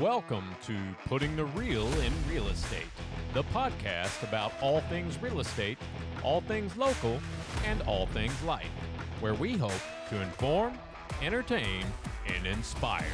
[0.00, 2.84] Welcome to Putting the Real in Real Estate,
[3.32, 5.78] the podcast about all things real estate,
[6.22, 7.18] all things local,
[7.64, 8.68] and all things life,
[9.20, 9.72] where we hope
[10.10, 10.78] to inform,
[11.22, 11.82] entertain,
[12.26, 13.06] and inspire.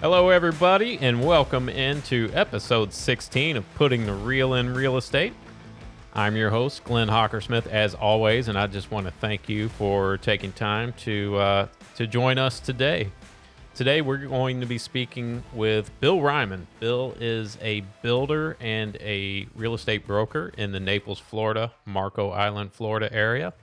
[0.00, 5.34] Hello, everybody, and welcome into episode 16 of Putting the Real in Real Estate.
[6.14, 10.18] I'm your host, Glenn Hockersmith, as always, and I just want to thank you for
[10.18, 13.10] taking time to uh, to join us today.
[13.74, 16.66] Today, we're going to be speaking with Bill Ryman.
[16.80, 22.74] Bill is a builder and a real estate broker in the Naples, Florida, Marco Island,
[22.74, 23.54] Florida area,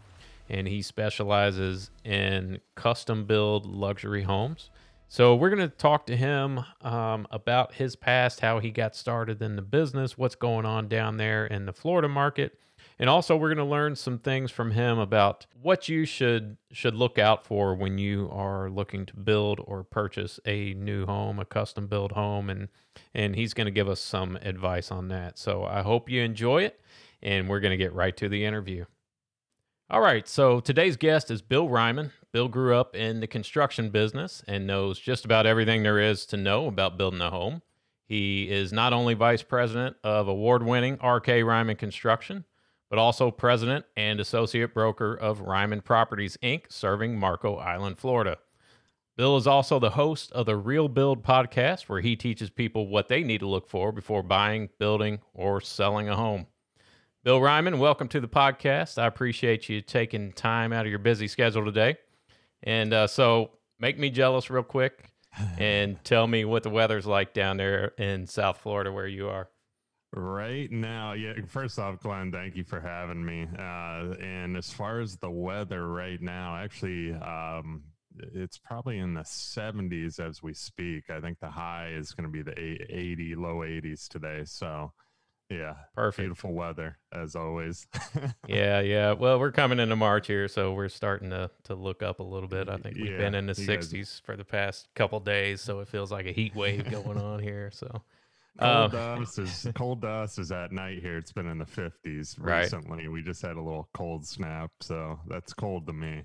[0.49, 4.71] and he specializes in custom build luxury homes.
[5.11, 9.41] So we're going to talk to him um, about his past, how he got started
[9.41, 12.59] in the business, what's going on down there in the Florida market,
[12.99, 16.93] and also we're going to learn some things from him about what you should should
[16.93, 21.45] look out for when you are looking to build or purchase a new home, a
[21.45, 22.67] custom build home, and
[23.15, 25.39] and he's going to give us some advice on that.
[25.39, 26.79] So I hope you enjoy it,
[27.23, 28.85] and we're going to get right to the interview.
[29.89, 32.11] All right, so today's guest is Bill Ryman.
[32.31, 36.37] Bill grew up in the construction business and knows just about everything there is to
[36.37, 37.63] know about building a home.
[38.05, 42.45] He is not only vice president of award winning RK Ryman Construction,
[42.87, 48.37] but also president and associate broker of Ryman Properties Inc., serving Marco Island, Florida.
[49.17, 53.07] Bill is also the host of the Real Build podcast, where he teaches people what
[53.07, 56.45] they need to look for before buying, building, or selling a home.
[57.23, 58.99] Bill Ryman, welcome to the podcast.
[59.01, 61.97] I appreciate you taking time out of your busy schedule today.
[62.63, 65.09] And uh, so, make me jealous real quick
[65.57, 69.49] and tell me what the weather's like down there in South Florida where you are.
[70.11, 71.33] Right now, yeah.
[71.47, 73.47] First off, Glenn, thank you for having me.
[73.57, 77.83] Uh, and as far as the weather right now, actually, um,
[78.33, 81.11] it's probably in the 70s as we speak.
[81.11, 84.41] I think the high is going to be the 80, low 80s today.
[84.45, 84.91] So,
[85.49, 86.17] yeah, Perfect.
[86.25, 87.87] beautiful weather as always.
[88.47, 89.11] Yeah, yeah.
[89.13, 92.49] Well, we're coming into March here, so we're starting to to look up a little
[92.49, 92.67] bit.
[92.69, 95.79] I think we've been in the you guys- 60s for the past couple days, so
[95.79, 97.69] it feels like a heat wave going on here.
[97.71, 97.87] So,
[98.59, 101.17] Cold Uh, dust is cold dust is at night here.
[101.17, 102.61] It's been in the 50s Right.
[102.61, 103.07] recently.
[103.07, 106.23] We just had a little cold snap, so that's cold to me.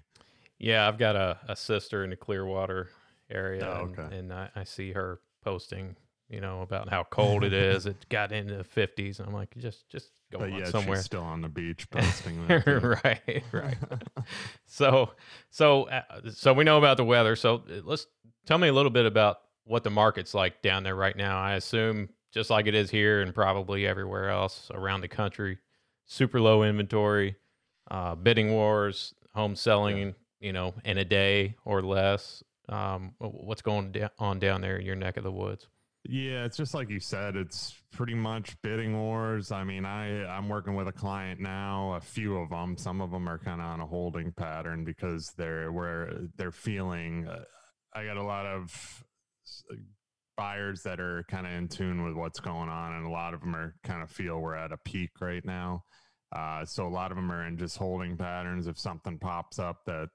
[0.58, 2.88] yeah, I've got a, a sister in the Clearwater
[3.30, 5.94] area, Oh, and, and I, I see her posting,
[6.28, 7.86] you know, about how cold it is.
[7.86, 10.96] It got into the 50s, and I'm like, just just go But on yeah, somewhere.
[10.96, 12.66] she's still on the beach posting that.
[13.04, 13.76] right, right.
[14.66, 15.10] so
[15.50, 18.06] so uh, so we know about the weather so uh, let's
[18.46, 21.54] tell me a little bit about what the market's like down there right now i
[21.54, 25.58] assume just like it is here and probably everywhere else around the country
[26.06, 27.36] super low inventory
[27.90, 33.94] uh, bidding wars home selling you know in a day or less um, what's going
[34.18, 35.66] on down there in your neck of the woods
[36.06, 37.34] Yeah, it's just like you said.
[37.34, 39.50] It's pretty much bidding wars.
[39.50, 41.94] I mean, I I'm working with a client now.
[41.94, 42.76] A few of them.
[42.76, 47.26] Some of them are kind of on a holding pattern because they're where they're feeling.
[47.26, 47.44] Uh,
[47.94, 49.02] I got a lot of
[50.36, 53.40] buyers that are kind of in tune with what's going on, and a lot of
[53.40, 55.84] them are kind of feel we're at a peak right now.
[56.34, 58.66] Uh, so a lot of them are in just holding patterns.
[58.66, 60.08] If something pops up that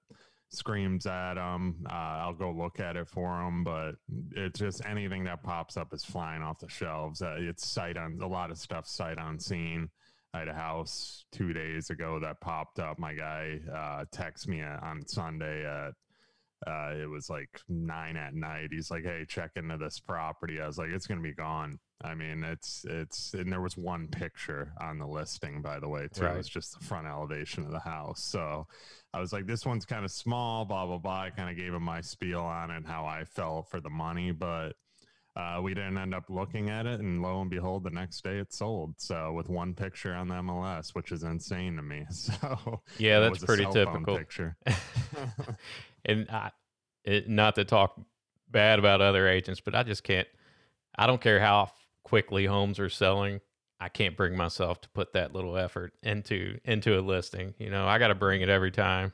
[0.49, 1.85] screams at them.
[1.89, 3.93] Uh, I'll go look at it for them, but
[4.35, 7.21] it's just anything that pops up is flying off the shelves.
[7.21, 9.89] Uh, it's sight on a lot of stuff sight unseen.
[10.33, 12.99] I had a house two days ago that popped up.
[12.99, 15.93] My guy uh, texted me on Sunday at
[16.67, 18.69] uh, it was like nine at night.
[18.71, 22.15] He's like, "Hey, check into this property." I was like, "It's gonna be gone." I
[22.15, 26.23] mean, it's it's and there was one picture on the listing, by the way, too.
[26.23, 26.33] Right.
[26.33, 28.21] It was just the front elevation of the house.
[28.23, 28.67] So
[29.13, 31.21] I was like, "This one's kind of small." Blah blah blah.
[31.21, 33.89] I kind of gave him my spiel on it and how I felt for the
[33.89, 34.75] money, but
[35.35, 38.39] uh, we didn't end up looking at it, and lo and behold, the next day
[38.39, 38.95] it sold.
[38.97, 42.05] So with one picture on the MLS, which is insane to me.
[42.11, 44.17] So Yeah, that's pretty typical.
[44.17, 44.57] Picture.
[46.05, 46.51] and I,
[47.03, 47.99] it, not to talk
[48.49, 50.27] bad about other agents, but I just can't.
[50.97, 51.71] I don't care how
[52.03, 53.39] quickly homes are selling.
[53.79, 57.53] I can't bring myself to put that little effort into into a listing.
[57.57, 59.13] You know, I got to bring it every time.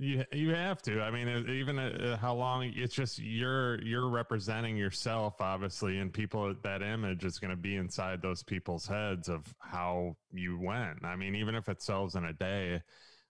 [0.00, 1.02] You you have to.
[1.02, 6.54] I mean, even uh, how long it's just you're you're representing yourself, obviously, and people
[6.62, 11.04] that image is going to be inside those people's heads of how you went.
[11.04, 12.80] I mean, even if it sells in a day,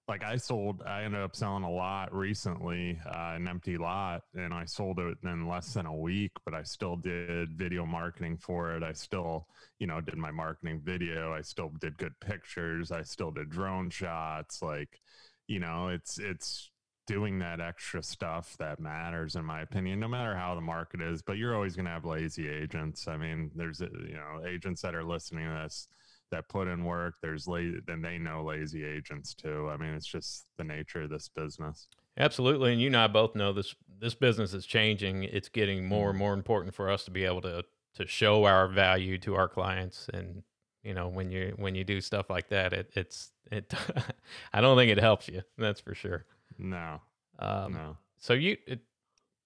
[0.08, 4.54] like I sold, I ended up selling a lot recently, uh, an empty lot, and
[4.54, 6.32] I sold it in less than a week.
[6.46, 8.82] But I still did video marketing for it.
[8.82, 9.46] I still,
[9.78, 11.32] you know, did my marketing video.
[11.34, 12.90] I still did good pictures.
[12.90, 14.62] I still did drone shots.
[14.62, 15.00] Like,
[15.46, 16.70] you know, it's it's
[17.06, 21.22] doing that extra stuff that matters in my opinion no matter how the market is
[21.22, 24.94] but you're always going to have lazy agents i mean there's you know agents that
[24.94, 25.88] are listening to this
[26.30, 30.06] that put in work there's lazy then they know lazy agents too i mean it's
[30.06, 31.88] just the nature of this business
[32.18, 36.10] absolutely and you and i both know this this business is changing it's getting more
[36.10, 36.24] and mm-hmm.
[36.24, 37.64] more important for us to be able to
[37.94, 40.42] to show our value to our clients and
[40.82, 43.72] you know when you when you do stuff like that it it's it
[44.52, 46.24] i don't think it helps you that's for sure
[46.58, 47.00] no.
[47.38, 47.96] Um, no.
[48.18, 48.80] So you it,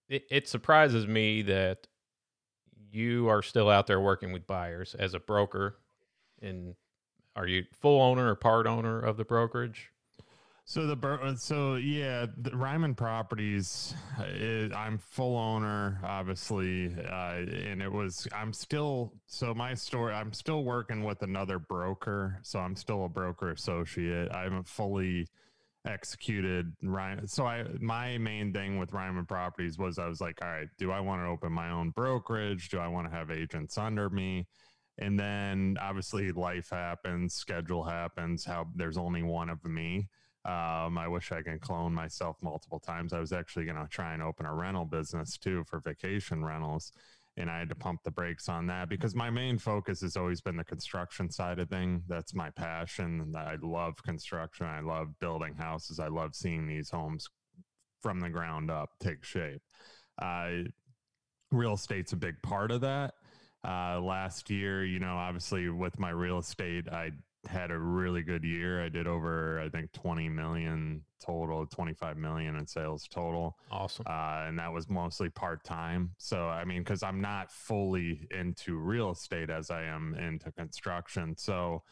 [0.08, 1.86] it it surprises me that
[2.90, 5.76] you are still out there working with buyers as a broker
[6.42, 6.74] and
[7.36, 9.90] are you full owner or part owner of the brokerage?
[10.64, 13.94] So the uh, so yeah, the Ryman Properties.
[14.26, 18.28] Is, I'm full owner, obviously, uh, and it was.
[18.34, 20.14] I'm still so my story.
[20.14, 24.30] I'm still working with another broker, so I'm still a broker associate.
[24.30, 25.26] I haven't fully
[25.84, 27.26] executed Ryan.
[27.26, 30.92] So I my main thing with Ryman Properties was I was like, all right, do
[30.92, 32.68] I want to open my own brokerage?
[32.68, 34.46] Do I want to have agents under me?
[34.98, 40.08] And then obviously life happens, schedule happens, how there's only one of me.
[40.44, 43.12] Um, I wish I can clone myself multiple times.
[43.12, 46.92] I was actually going to try and open a rental business too for vacation rentals
[47.36, 50.40] and I had to pump the brakes on that because my main focus has always
[50.40, 52.02] been the construction side of thing.
[52.06, 53.32] That's my passion.
[53.36, 54.66] I love construction.
[54.66, 55.98] I love building houses.
[55.98, 57.28] I love seeing these homes
[58.00, 59.62] from the ground up take shape.
[60.20, 60.64] Uh,
[61.50, 63.14] real estate's a big part of that.
[63.64, 67.12] Uh, last year, you know, obviously with my real estate, I
[67.46, 68.82] had a really good year.
[68.84, 73.56] I did over, I think, 20 million total, 25 million in sales total.
[73.70, 74.04] Awesome.
[74.08, 76.10] Uh, and that was mostly part time.
[76.18, 81.36] So, I mean, because I'm not fully into real estate as I am into construction.
[81.36, 81.82] So,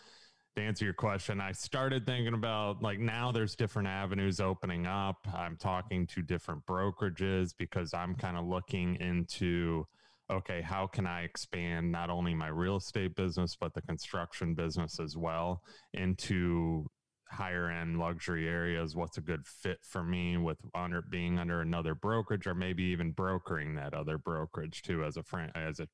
[0.57, 5.19] to answer your question, I started thinking about like now there's different avenues opening up.
[5.33, 9.87] I'm talking to different brokerages because I'm kind of looking into
[10.31, 15.01] okay, how can I expand not only my real estate business, but the construction business
[15.01, 15.63] as well
[15.95, 16.87] into
[17.29, 18.97] higher end luxury areas?
[18.97, 23.13] What's a good fit for me with under being under another brokerage or maybe even
[23.13, 25.89] brokering that other brokerage too as a friend, as a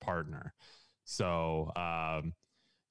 [0.00, 0.54] partner.
[1.04, 2.34] So, um,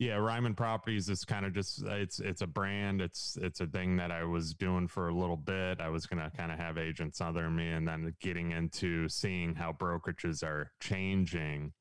[0.02, 3.02] yeah, Ryman Properties is kind of just it's it's a brand.
[3.02, 5.80] It's it's a thing that I was doing for a little bit.
[5.80, 9.74] I was gonna kind of have agents under me, and then getting into seeing how
[9.74, 11.72] brokerages are changing.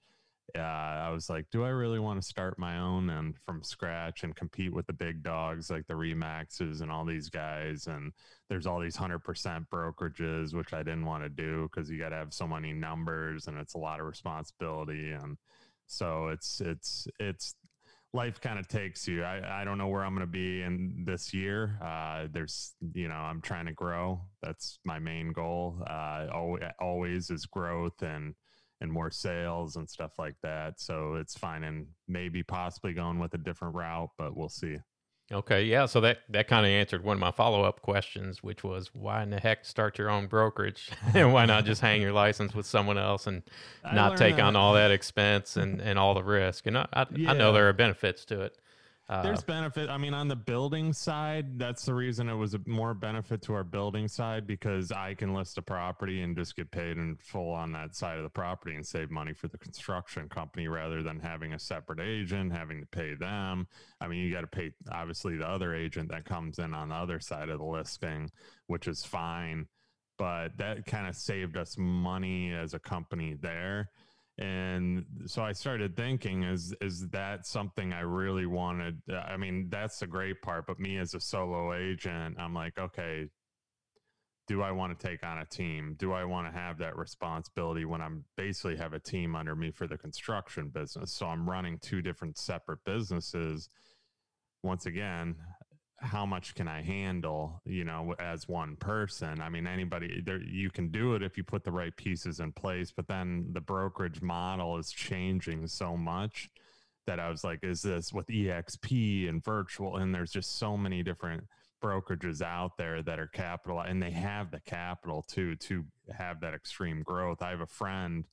[0.55, 4.23] Uh, I was like, do I really want to start my own and from scratch
[4.23, 7.87] and compete with the big dogs like the Remaxes and all these guys?
[7.87, 8.13] And
[8.51, 12.11] there's all these hundred percent brokerages, which I didn't want to do because you got
[12.11, 15.39] to have so many numbers and it's a lot of responsibility and
[15.91, 17.57] so it's it's it's
[18.13, 19.23] life kind of takes you.
[19.23, 21.79] I, I don't know where I'm going to be in this year.
[21.83, 24.21] Uh, there's, you know, I'm trying to grow.
[24.43, 25.83] That's my main goal.
[25.89, 28.35] Uh, always, always is growth and,
[28.81, 30.81] and more sales and stuff like that.
[30.81, 34.79] So it's fine and maybe possibly going with a different route, but we'll see.
[35.33, 35.87] Okay, yeah.
[35.87, 39.23] So that that kind of answered one of my follow up questions, which was why
[39.23, 42.67] in the heck start your own brokerage and why not just hang your license with
[42.67, 43.43] someone else and
[43.93, 44.43] not take that.
[44.43, 46.67] on all that expense and and all the risk.
[46.67, 47.31] And I I, yeah.
[47.31, 48.59] I know there are benefits to it.
[49.11, 49.91] Uh, There's benefit.
[49.91, 53.55] I mean, on the building side, that's the reason it was a more benefit to
[53.55, 57.53] our building side because I can list a property and just get paid in full
[57.53, 61.19] on that side of the property and save money for the construction company rather than
[61.19, 63.67] having a separate agent, having to pay them.
[64.01, 66.95] I mean, you got to pay obviously the other agent that comes in on the
[66.95, 68.31] other side of the listing,
[68.69, 69.67] which is fine.
[70.19, 73.91] But that kind of saved us money as a company there
[74.41, 79.01] and so i started thinking is is that something i really wanted?
[79.09, 82.79] Uh, I mean that's the great part but me as a solo agent i'm like
[82.79, 83.29] okay
[84.49, 85.95] do i want to take on a team?
[85.99, 89.71] Do i want to have that responsibility when i'm basically have a team under me
[89.71, 91.13] for the construction business?
[91.13, 93.69] So i'm running two different separate businesses.
[94.63, 95.37] Once again
[96.01, 99.41] how much can I handle, you know, as one person?
[99.41, 102.53] I mean, anybody there, you can do it if you put the right pieces in
[102.53, 106.49] place, but then the brokerage model is changing so much
[107.07, 109.97] that I was like, is this with EXP and virtual?
[109.97, 111.45] And there's just so many different
[111.83, 116.55] brokerages out there that are capital and they have the capital too to have that
[116.55, 117.43] extreme growth.
[117.43, 118.25] I have a friend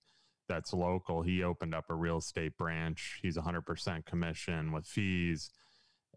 [0.47, 1.21] that's local.
[1.21, 3.19] He opened up a real estate branch.
[3.21, 5.49] He's 100% commission with fees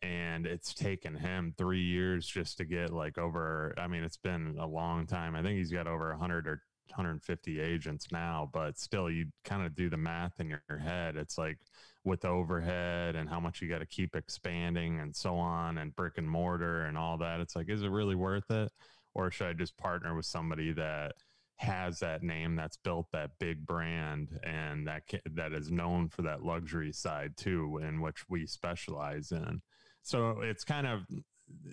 [0.03, 4.57] and it's taken him three years just to get like over i mean it's been
[4.59, 5.37] a long time.
[5.37, 9.75] I think he's got over 100 or 150 agents now but still you kind of
[9.75, 11.17] do the math in your head.
[11.17, 11.59] It's like
[12.05, 16.19] with overhead and how much you got to keep expanding and so on and brick
[16.19, 18.73] and mortar and all that it's like is it really worth it?
[19.15, 21.15] Or should I just partner with somebody that
[21.57, 26.43] has that name that's built that big brand and that that is known for that
[26.43, 29.61] luxury side too in which we specialize in
[30.03, 31.03] so it's kind of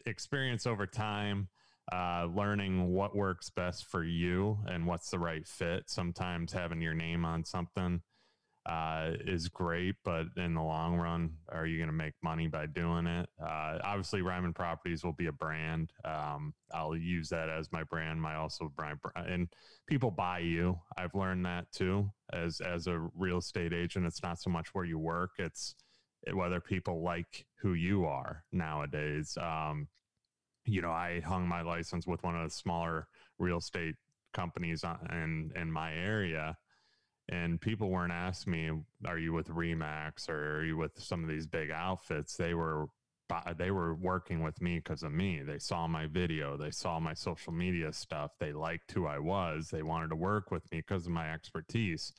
[0.06, 1.48] experience over time
[1.92, 6.94] uh, learning what works best for you and what's the right fit sometimes having your
[6.94, 8.02] name on something
[8.68, 12.66] uh, is great, but in the long run, are you going to make money by
[12.66, 13.30] doing it?
[13.42, 15.94] Uh, obviously, Ryman Properties will be a brand.
[16.04, 18.22] Um, I'll use that as my brand.
[18.22, 19.48] My also brand, and
[19.88, 20.78] people buy you.
[20.98, 22.12] I've learned that too.
[22.34, 25.76] As as a real estate agent, it's not so much where you work; it's
[26.34, 29.38] whether people like who you are nowadays.
[29.38, 29.88] Um,
[30.66, 33.08] you know, I hung my license with one of the smaller
[33.40, 33.96] real estate
[34.34, 36.58] companies in in my area
[37.30, 38.72] and people weren't asking me,
[39.06, 42.88] "Are you with Remax or are you with some of these big outfits?" They were
[43.58, 45.42] they were working with me because of me.
[45.44, 49.70] They saw my video, they saw my social media stuff, they liked who I was,
[49.70, 52.14] they wanted to work with me because of my expertise.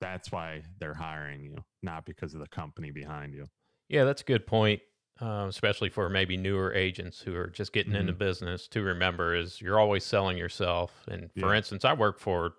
[0.00, 3.46] That's why they're hiring you, not because of the company behind you.
[3.88, 4.80] Yeah, that's a good point.
[5.20, 8.00] Uh, especially for maybe newer agents who are just getting mm-hmm.
[8.00, 11.58] into business to remember is you're always selling yourself and for yeah.
[11.58, 12.54] instance i work for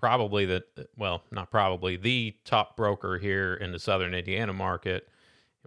[0.00, 0.64] probably the
[0.96, 5.06] well, not probably the top broker here in the Southern Indiana market.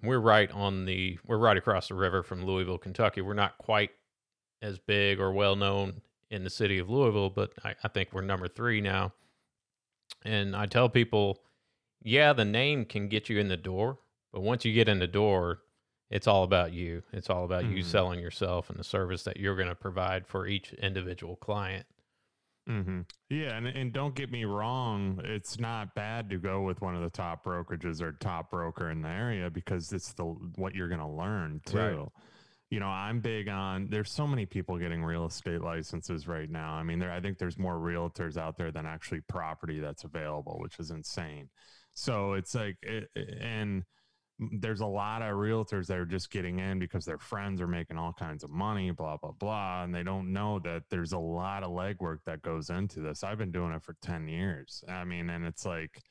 [0.01, 3.21] And we're right on the we're right across the river from Louisville, Kentucky.
[3.21, 3.91] We're not quite
[4.61, 6.01] as big or well known
[6.31, 9.13] in the city of Louisville, but I, I think we're number three now.
[10.23, 11.39] And I tell people,
[12.01, 13.99] yeah, the name can get you in the door,
[14.31, 15.59] but once you get in the door,
[16.09, 17.03] it's all about you.
[17.11, 17.77] It's all about mm-hmm.
[17.77, 21.85] you selling yourself and the service that you're going to provide for each individual client.
[22.69, 23.01] Mm-hmm.
[23.29, 27.01] Yeah, and and don't get me wrong, it's not bad to go with one of
[27.01, 31.01] the top brokerages or top broker in the area because it's the what you're going
[31.01, 31.77] to learn too.
[31.77, 32.07] Right.
[32.73, 33.87] You know, I'm big on.
[33.91, 36.73] There's so many people getting real estate licenses right now.
[36.73, 40.57] I mean, there I think there's more realtors out there than actually property that's available,
[40.59, 41.51] which is insane.
[41.93, 43.83] So it's like, it, and
[44.39, 47.99] there's a lot of realtors that are just getting in because their friends are making
[47.99, 49.83] all kinds of money, blah, blah, blah.
[49.83, 53.23] And they don't know that there's a lot of legwork that goes into this.
[53.23, 54.83] I've been doing it for 10 years.
[54.89, 56.01] I mean, and it's like,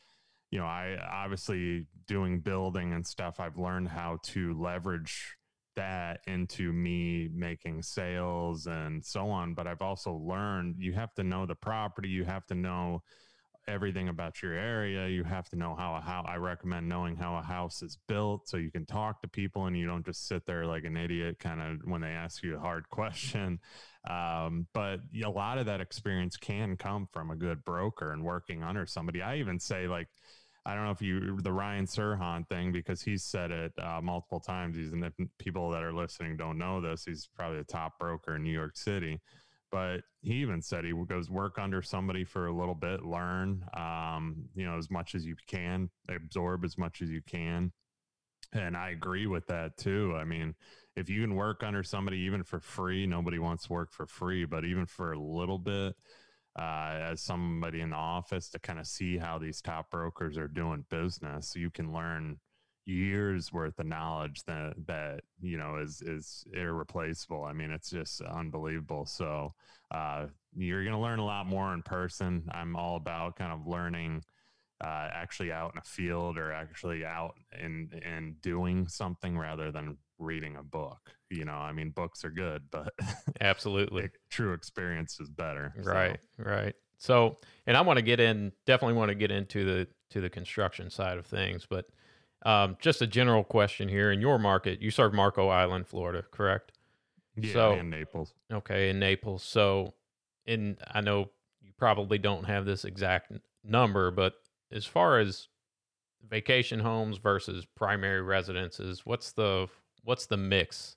[0.52, 5.36] you know, I obviously doing building and stuff, I've learned how to leverage
[5.76, 9.54] that into me making sales and so on.
[9.54, 13.02] But I've also learned you have to know the property, you have to know
[13.68, 15.08] everything about your area.
[15.08, 18.48] You have to know how a how I recommend knowing how a house is built
[18.48, 21.38] so you can talk to people and you don't just sit there like an idiot
[21.38, 23.60] kind of when they ask you a hard question.
[24.08, 28.62] Um, but a lot of that experience can come from a good broker and working
[28.62, 29.22] under somebody.
[29.22, 30.08] I even say like
[30.64, 34.40] I don't know if you the Ryan Serhant thing because he's said it uh, multiple
[34.40, 34.76] times.
[34.76, 38.36] He's and if people that are listening don't know this, he's probably the top broker
[38.36, 39.20] in New York City
[39.72, 44.44] but he even said he goes work under somebody for a little bit, learn, um,
[44.54, 47.72] you know, as much as you can, absorb as much as you can.
[48.52, 50.14] And I agree with that too.
[50.14, 50.54] I mean,
[50.94, 54.44] if you can work under somebody even for free, nobody wants to work for free,
[54.44, 55.96] but even for a little bit,
[56.58, 60.48] uh, as somebody in the office to kind of see how these top brokers are
[60.48, 62.38] doing business, you can learn
[62.84, 67.44] years worth of knowledge that that you know is is irreplaceable.
[67.44, 69.06] I mean, it's just unbelievable.
[69.06, 69.54] So
[69.90, 72.48] uh, you're going to learn a lot more in person.
[72.52, 74.22] I'm all about kind of learning.
[74.84, 79.96] Uh, actually out in a field or actually out and and doing something rather than
[80.22, 82.92] reading a book you know i mean books are good but
[83.40, 86.42] absolutely true experience is better right so.
[86.44, 87.36] right so
[87.66, 90.90] and i want to get in definitely want to get into the to the construction
[90.90, 91.86] side of things but
[92.44, 96.72] um, just a general question here in your market, you serve Marco Island, Florida, correct?
[97.36, 98.34] Yeah, so, in Naples.
[98.52, 99.42] Okay, in Naples.
[99.42, 99.94] So,
[100.44, 103.32] in I know you probably don't have this exact
[103.64, 104.34] number, but
[104.72, 105.48] as far as
[106.28, 109.68] vacation homes versus primary residences, what's the
[110.04, 110.96] what's the mix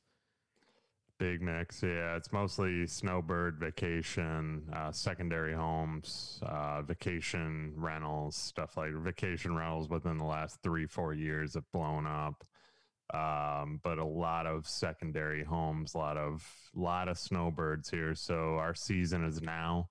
[1.17, 2.17] Big mix, yeah.
[2.17, 10.17] It's mostly snowbird vacation, uh, secondary homes, uh, vacation rentals, stuff like vacation rentals within
[10.17, 12.43] the last three, four years have blown up.
[13.13, 18.13] Um, but a lot of secondary homes, a lot of lot of snowbirds here.
[18.13, 19.87] So our season is now.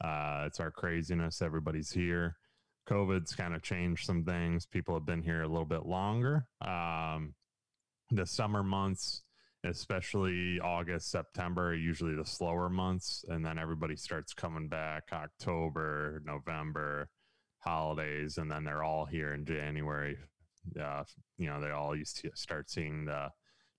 [0.00, 1.42] Uh, it's our craziness.
[1.42, 2.36] Everybody's here.
[2.88, 4.64] COVID's kind of changed some things.
[4.64, 6.46] People have been here a little bit longer.
[6.60, 7.34] Um,
[8.10, 9.22] the summer months
[9.64, 13.24] especially August, September, usually the slower months.
[13.28, 17.08] And then everybody starts coming back October, November,
[17.58, 20.16] holidays, and then they're all here in January.
[20.80, 21.04] Uh,
[21.38, 23.30] you know, they all used to start seeing the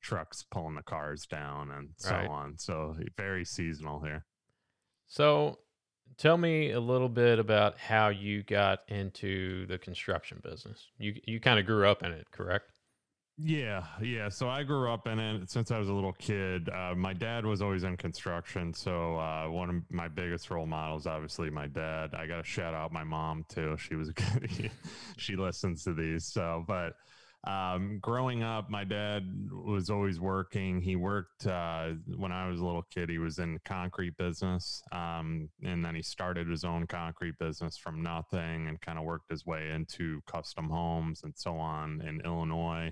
[0.02, 2.30] trucks pulling the cars down and so right.
[2.30, 2.58] on.
[2.58, 4.26] So very seasonal here.
[5.08, 5.60] So,
[6.18, 10.88] tell me a little bit about how you got into the construction business.
[11.00, 12.72] You you kind of grew up in it, correct?
[13.42, 14.28] Yeah, yeah.
[14.28, 16.68] So I grew up in it since I was a little kid.
[16.68, 21.08] Uh, my dad was always in construction, so uh, one of my biggest role models,
[21.08, 22.14] obviously, my dad.
[22.14, 23.78] I got to shout out my mom too.
[23.78, 24.70] She was good.
[25.18, 26.26] she listens to these.
[26.26, 26.96] So, but
[27.48, 30.82] um, growing up, my dad was always working.
[30.82, 33.08] He worked uh, when I was a little kid.
[33.08, 38.04] He was in concrete business, um, and then he started his own concrete business from
[38.04, 42.92] nothing, and kind of worked his way into custom homes and so on in Illinois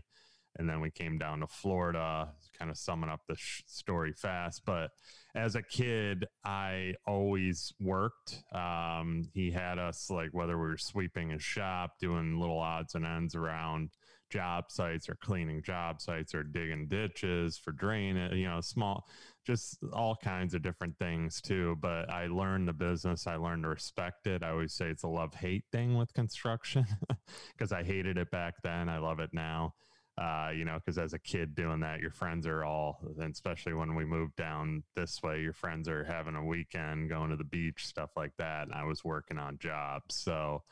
[0.58, 4.64] and then we came down to Florida, kind of summing up the sh- story fast.
[4.66, 4.92] But
[5.36, 8.44] as a kid, I always worked.
[8.52, 13.06] Um, he had us like whether we were sweeping his shop, doing little odds and
[13.06, 13.92] ends around
[14.30, 19.06] job sites or cleaning job sites or digging ditches for drainage, you know, small,
[19.46, 21.78] just all kinds of different things too.
[21.80, 23.28] But I learned the business.
[23.28, 24.44] I learned to respect it.
[24.44, 26.86] I always say it's a love hate thing with construction
[27.54, 28.90] because I hated it back then.
[28.90, 29.74] I love it now
[30.18, 33.74] uh, you know, because as a kid doing that, your friends are all, and especially
[33.74, 37.44] when we moved down this way, your friends are having a weekend, going to the
[37.44, 38.64] beach, stuff like that.
[38.64, 40.64] And I was working on jobs, so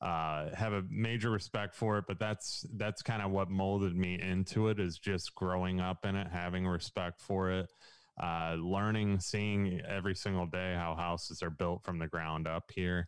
[0.00, 2.06] uh, have a major respect for it.
[2.08, 6.16] But that's that's kind of what molded me into it is just growing up in
[6.16, 7.66] it, having respect for it.
[8.20, 13.06] Uh, learning, seeing every single day how houses are built from the ground up here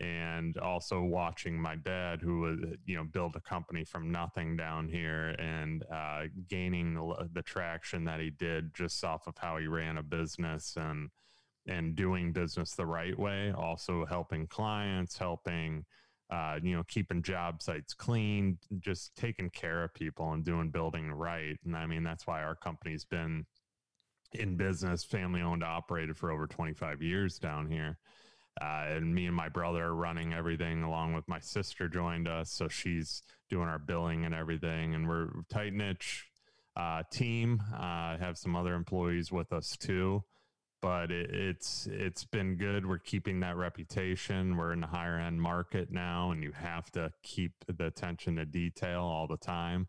[0.00, 4.88] and also watching my dad who was you know build a company from nothing down
[4.88, 9.66] here and uh, gaining the, the, traction that he did just off of how he
[9.66, 11.10] ran a business and
[11.66, 15.84] and doing business the right way also helping clients helping
[16.30, 21.12] uh, you know keeping job sites clean just taking care of people and doing building
[21.12, 21.58] right.
[21.64, 23.44] And i mean that's why our company's been
[24.32, 27.98] in business family owned operated for over 25 years down here
[28.60, 32.52] uh, and me and my brother are running everything along with my sister joined us.
[32.52, 34.94] So she's doing our billing and everything.
[34.94, 36.26] And we're tight niche
[36.76, 37.62] uh, team.
[37.74, 40.24] Uh, have some other employees with us too.
[40.82, 42.86] But it, it's it's been good.
[42.86, 44.56] We're keeping that reputation.
[44.56, 48.46] We're in the higher end market now, and you have to keep the attention to
[48.46, 49.88] detail all the time.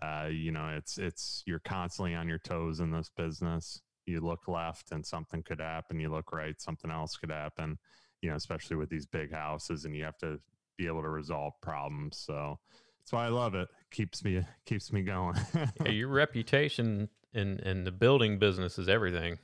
[0.00, 3.82] Uh, you know, it's it's you're constantly on your toes in this business.
[4.06, 6.00] You look left and something could happen.
[6.00, 7.78] You look right, something else could happen
[8.22, 10.40] you know, especially with these big houses and you have to
[10.78, 12.16] be able to resolve problems.
[12.16, 12.58] So
[13.00, 13.68] that's why I love it.
[13.90, 15.36] Keeps me keeps me going.
[15.54, 19.38] yeah, your reputation in in the building business is everything.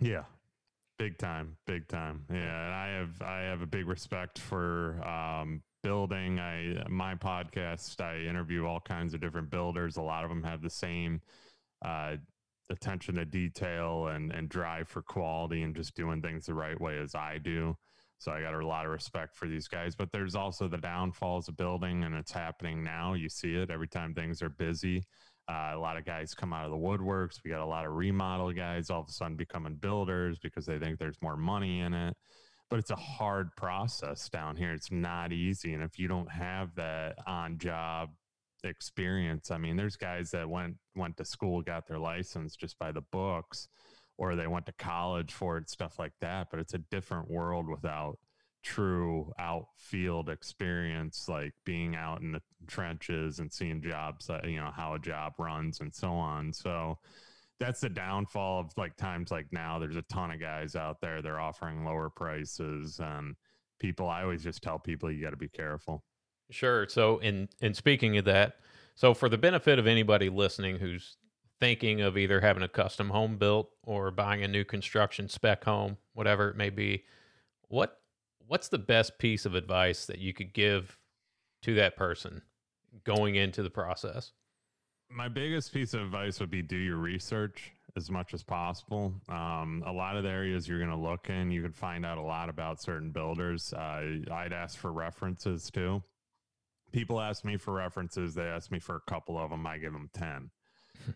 [0.00, 0.24] Yeah.
[0.98, 2.24] Big time, big time.
[2.28, 6.40] Yeah, and I have I have a big respect for um, building.
[6.40, 8.00] I my podcast.
[8.00, 9.96] I interview all kinds of different builders.
[9.96, 11.20] A lot of them have the same
[11.84, 12.16] uh,
[12.68, 16.98] attention to detail and and drive for quality and just doing things the right way
[16.98, 17.76] as I do.
[18.18, 19.94] So I got a lot of respect for these guys.
[19.94, 23.14] But there's also the downfalls of building, and it's happening now.
[23.14, 25.04] You see it every time things are busy.
[25.48, 27.40] Uh, a lot of guys come out of the woodworks.
[27.44, 30.78] We got a lot of remodel guys all of a sudden becoming builders because they
[30.78, 32.14] think there's more money in it.
[32.68, 34.72] But it's a hard process down here.
[34.72, 35.72] It's not easy.
[35.72, 38.10] And if you don't have that on job
[38.62, 42.92] experience, I mean, there's guys that went went to school, got their license just by
[42.92, 43.68] the books
[44.18, 46.48] or they went to college for it, stuff like that.
[46.50, 48.18] But it's a different world without
[48.62, 54.70] true outfield experience, like being out in the trenches and seeing jobs, uh, you know,
[54.74, 56.52] how a job runs and so on.
[56.52, 56.98] So
[57.60, 59.78] that's the downfall of like times like now.
[59.78, 63.36] There's a ton of guys out there, they're offering lower prices and
[63.78, 64.08] people.
[64.08, 66.02] I always just tell people you got to be careful.
[66.50, 66.88] Sure.
[66.88, 68.56] So, in in speaking of that,
[68.94, 71.16] so for the benefit of anybody listening who's
[71.60, 75.96] thinking of either having a custom home built or buying a new construction spec home,
[76.14, 77.04] whatever it may be,
[77.68, 78.00] what
[78.46, 80.98] what's the best piece of advice that you could give
[81.62, 82.42] to that person
[83.04, 84.32] going into the process?
[85.10, 89.14] My biggest piece of advice would be do your research as much as possible.
[89.28, 92.18] Um, a lot of the areas you're going to look in, you can find out
[92.18, 93.72] a lot about certain builders.
[93.72, 96.02] Uh, I'd ask for references too.
[96.92, 98.34] People ask me for references.
[98.34, 99.66] They ask me for a couple of them.
[99.66, 100.50] I give them 10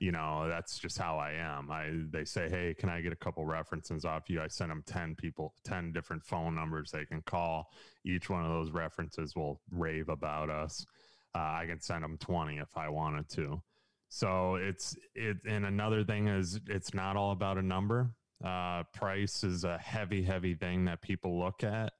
[0.00, 1.70] you know that's just how i am.
[1.70, 4.40] I they say hey can i get a couple references off you?
[4.40, 7.70] I send them 10 people 10 different phone numbers they can call.
[8.04, 10.86] Each one of those references will rave about us.
[11.34, 13.62] Uh, i can send them 20 if i wanted to.
[14.08, 18.10] So it's it and another thing is it's not all about a number.
[18.44, 21.92] Uh, price is a heavy heavy thing that people look at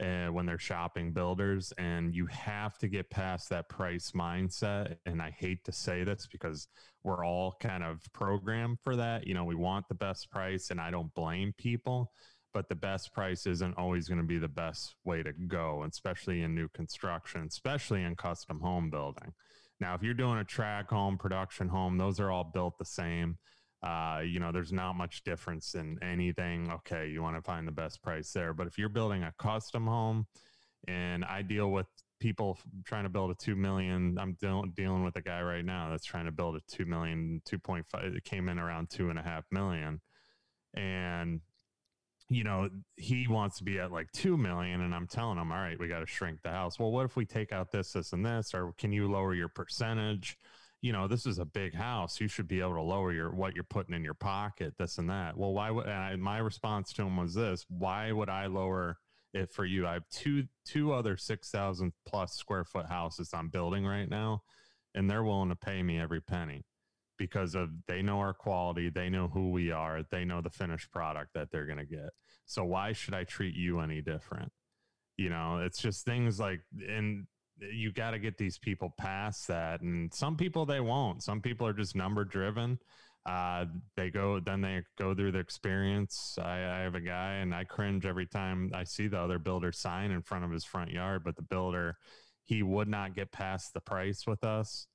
[0.00, 5.22] uh, when they're shopping builders and you have to get past that price mindset and
[5.22, 6.68] i hate to say this because
[7.02, 10.80] we're all kind of programmed for that you know we want the best price and
[10.80, 12.12] i don't blame people
[12.56, 16.40] but the best price isn't always going to be the best way to go, especially
[16.40, 19.34] in new construction, especially in custom home building.
[19.78, 23.36] Now, if you're doing a track home, production home, those are all built the same.
[23.86, 26.72] Uh, you know, there's not much difference in anything.
[26.72, 28.52] Okay, you want to find the best price there.
[28.52, 30.26] But if you're building a custom home,
[30.88, 31.86] and I deal with
[32.18, 35.88] people trying to build a 2 million, I'm dealing, dealing with a guy right now
[35.90, 37.84] that's trying to build a 2 million, 2.5,
[38.16, 40.00] it came in around two and a half million.
[40.74, 41.40] And
[42.28, 44.80] you know, he wants to be at like 2 million.
[44.80, 46.76] And I'm telling him, all right, we got to shrink the house.
[46.76, 48.52] Well, what if we take out this, this, and this?
[48.52, 50.36] Or can you lower your percentage?
[50.86, 52.20] You know, this is a big house.
[52.20, 55.10] You should be able to lower your what you're putting in your pocket, this and
[55.10, 55.36] that.
[55.36, 57.66] Well, why would I, my response to him was this?
[57.68, 58.98] Why would I lower
[59.34, 59.84] it for you?
[59.84, 64.42] I have two two other six thousand plus square foot houses I'm building right now,
[64.94, 66.64] and they're willing to pay me every penny
[67.18, 70.92] because of they know our quality, they know who we are, they know the finished
[70.92, 72.10] product that they're going to get.
[72.44, 74.52] So why should I treat you any different?
[75.16, 77.26] You know, it's just things like and
[77.58, 81.22] you got to get these people past that and some people they won't.
[81.22, 82.78] Some people are just number driven.
[83.24, 83.64] Uh,
[83.96, 86.38] they go then they go through the experience.
[86.40, 89.72] I, I have a guy and I cringe every time I see the other builder
[89.72, 91.96] sign in front of his front yard, but the builder
[92.46, 94.86] he would not get past the price with us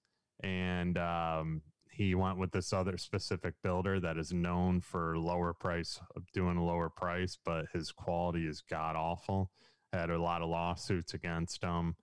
[0.41, 5.99] and um, he went with this other specific builder that is known for lower price
[6.33, 9.51] doing a lower price but his quality is god awful
[9.93, 11.95] had a lot of lawsuits against him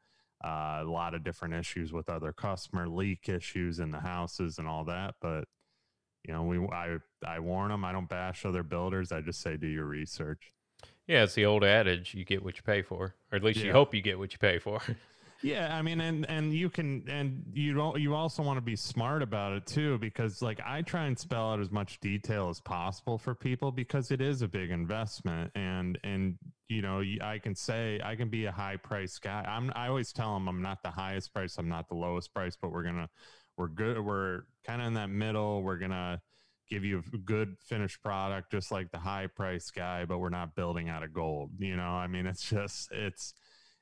[0.44, 4.68] uh, a lot of different issues with other customer leak issues in the houses and
[4.68, 5.44] all that but
[6.24, 6.96] you know we i
[7.26, 10.52] i warn them i don't bash other builders i just say do your research
[11.06, 13.66] yeah it's the old adage you get what you pay for or at least yeah.
[13.66, 14.80] you hope you get what you pay for
[15.42, 18.74] Yeah, I mean, and and you can, and you don't, you also want to be
[18.74, 22.60] smart about it too, because like I try and spell out as much detail as
[22.60, 27.54] possible for people because it is a big investment, and and you know, I can
[27.54, 29.42] say I can be a high price guy.
[29.48, 32.56] I'm, I always tell them I'm not the highest price, I'm not the lowest price,
[32.60, 33.08] but we're gonna,
[33.56, 35.62] we're good, we're kind of in that middle.
[35.62, 36.20] We're gonna
[36.68, 40.54] give you a good finished product, just like the high price guy, but we're not
[40.54, 41.50] building out of gold.
[41.58, 43.34] You know, I mean, it's just it's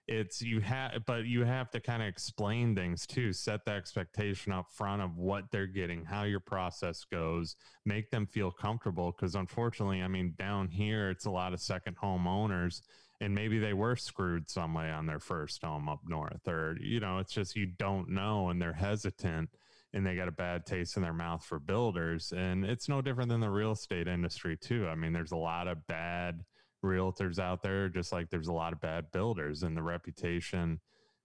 [0.08, 3.32] it's you have but you have to kind of explain things too.
[3.32, 7.56] Set the expectation up front of what they're getting how your process goes.
[7.84, 11.96] Make them feel comfortable because unfortunately i mean down here it's a lot of second
[11.96, 12.82] home owners
[13.20, 17.00] and maybe they were screwed some way on their first home up north or you
[17.00, 19.50] know it's just you don't know and they're hesitant
[19.92, 23.30] and they got a bad taste in their mouth for builders and it's no different
[23.30, 24.86] than the real estate industry too.
[24.86, 26.44] I mean there's a lot of bad
[26.84, 30.80] realtors out there, just like there's a lot of bad builders, and the reputation,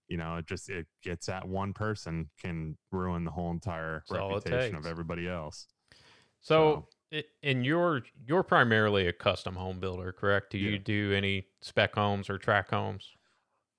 [0.08, 4.20] you know, it just it gets at one person can ruin the whole entire That's
[4.20, 5.66] reputation of everybody else.
[6.40, 10.50] So, so, and you're you're primarily a custom home builder, correct?
[10.50, 10.78] Do you yeah.
[10.84, 13.10] do any spec homes or track homes?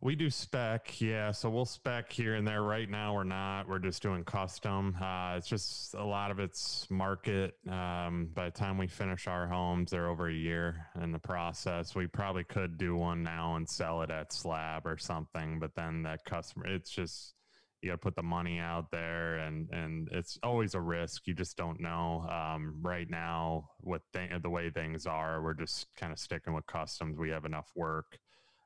[0.04, 1.32] We do spec, yeah.
[1.32, 2.62] So we'll spec here and there.
[2.62, 3.70] Right now, we're not.
[3.70, 4.98] We're just doing custom.
[5.02, 7.56] Uh, it's just a lot of it's market.
[7.70, 11.96] Um, by the time we finish our homes, they're over a year in the process.
[11.96, 16.04] We probably could do one now and sell it at slab or something, but then
[16.04, 17.34] that customer, it's just
[17.82, 21.28] you got to put the money out there, and and it's always a risk.
[21.28, 22.28] You just don't know.
[22.30, 26.68] Um, right now, with th- the way things are, we're just kind of sticking with
[26.68, 27.18] customs.
[27.18, 28.20] We have enough work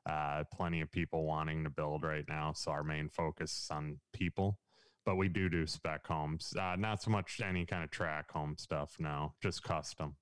[0.08, 2.52] uh, plenty of people wanting to build right now.
[2.54, 4.58] So our main focus is on people,
[5.04, 6.54] but we do do spec homes.
[6.58, 8.96] Uh, not so much any kind of track home stuff.
[8.98, 10.16] now, just custom.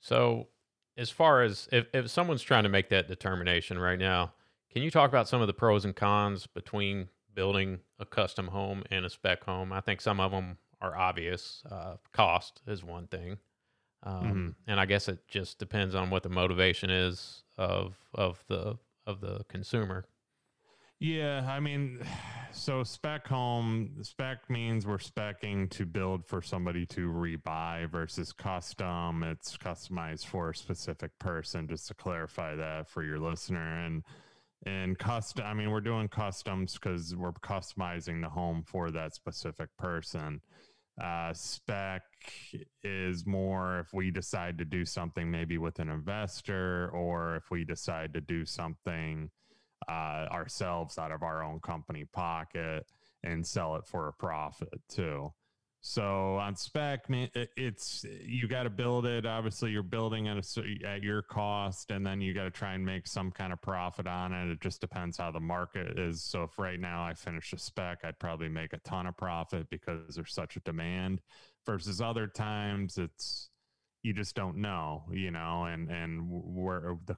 [0.00, 0.48] So
[0.96, 4.32] as far as if, if someone's trying to make that determination right now,
[4.72, 8.82] can you talk about some of the pros and cons between building a custom home
[8.90, 9.72] and a spec home?
[9.72, 11.62] I think some of them are obvious.
[11.70, 13.38] Uh, cost is one thing.
[14.02, 14.48] Um, mm-hmm.
[14.66, 19.20] And I guess it just depends on what the motivation is of of the of
[19.20, 20.06] the consumer.
[20.98, 22.00] Yeah, I mean,
[22.52, 29.22] so spec home, spec means we're specing to build for somebody to rebuy versus custom.
[29.22, 33.84] It's customized for a specific person, just to clarify that for your listener.
[33.84, 34.02] And
[34.64, 39.68] and custom, I mean, we're doing customs because we're customizing the home for that specific
[39.78, 40.40] person.
[41.02, 42.02] Uh, spec
[42.82, 47.64] is more if we decide to do something maybe with an investor or if we
[47.64, 49.30] decide to do something
[49.88, 52.86] uh, ourselves out of our own company pocket
[53.22, 55.30] and sell it for a profit too.
[55.88, 59.24] So on spec, it's you got to build it.
[59.24, 62.84] Obviously, you're building at a, at your cost, and then you got to try and
[62.84, 64.50] make some kind of profit on it.
[64.50, 66.24] It just depends how the market is.
[66.24, 69.70] So if right now I finish a spec, I'd probably make a ton of profit
[69.70, 71.20] because there's such a demand.
[71.64, 73.50] Versus other times, it's
[74.02, 77.16] you just don't know, you know, and and where the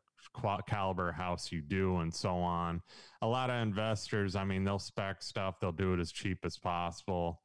[0.69, 2.83] caliber house you do and so on.
[3.23, 6.59] A lot of investors, I mean, they'll spec stuff, they'll do it as cheap as
[6.59, 7.41] possible.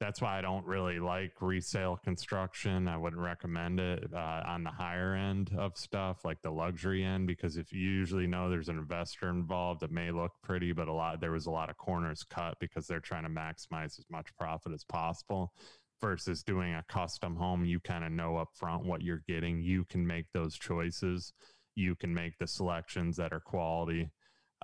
[0.00, 2.88] That's why I don't really like resale construction.
[2.88, 7.26] I wouldn't recommend it uh, on the higher end of stuff, like the luxury end,
[7.26, 10.92] because if you usually know there's an investor involved, it may look pretty, but a
[10.92, 14.34] lot there was a lot of corners cut because they're trying to maximize as much
[14.38, 15.52] profit as possible
[16.00, 17.66] versus doing a custom home.
[17.66, 19.60] You kind of know up front what you're getting.
[19.60, 21.34] You can make those choices.
[21.76, 24.10] You can make the selections that are quality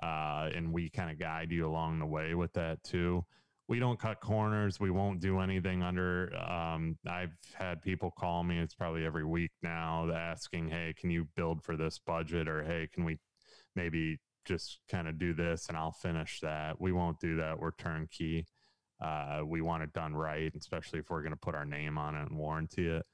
[0.01, 3.25] uh, and we kind of guide you along the way with that too
[3.67, 8.59] we don't cut corners we won't do anything under um, i've had people call me
[8.59, 12.87] it's probably every week now asking hey can you build for this budget or hey
[12.93, 13.17] can we
[13.75, 17.71] maybe just kind of do this and i'll finish that we won't do that we're
[17.71, 18.45] turnkey
[18.99, 22.15] uh, we want it done right, especially if we're going to put our name on
[22.15, 23.05] it and warranty it.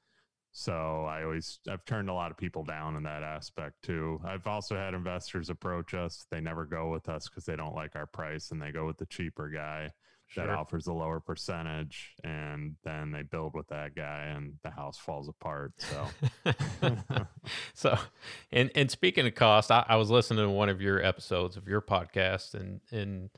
[0.52, 4.20] So I always I've turned a lot of people down in that aspect too.
[4.24, 6.26] I've also had investors approach us.
[6.30, 8.96] They never go with us because they don't like our price and they go with
[8.96, 9.90] the cheaper guy
[10.34, 10.46] sure.
[10.46, 14.98] that offers a lower percentage and then they build with that guy and the house
[14.98, 15.72] falls apart.
[15.78, 16.06] So
[17.74, 17.98] So
[18.52, 21.68] and and speaking of cost, I, I was listening to one of your episodes of
[21.68, 23.30] your podcast and and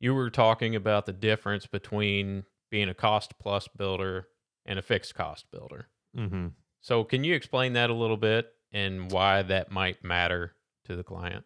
[0.00, 4.26] you were talking about the difference between being a cost plus builder
[4.66, 5.86] and a fixed cost builder.
[6.16, 6.48] Mm-hmm.
[6.80, 11.04] So, can you explain that a little bit and why that might matter to the
[11.04, 11.44] client?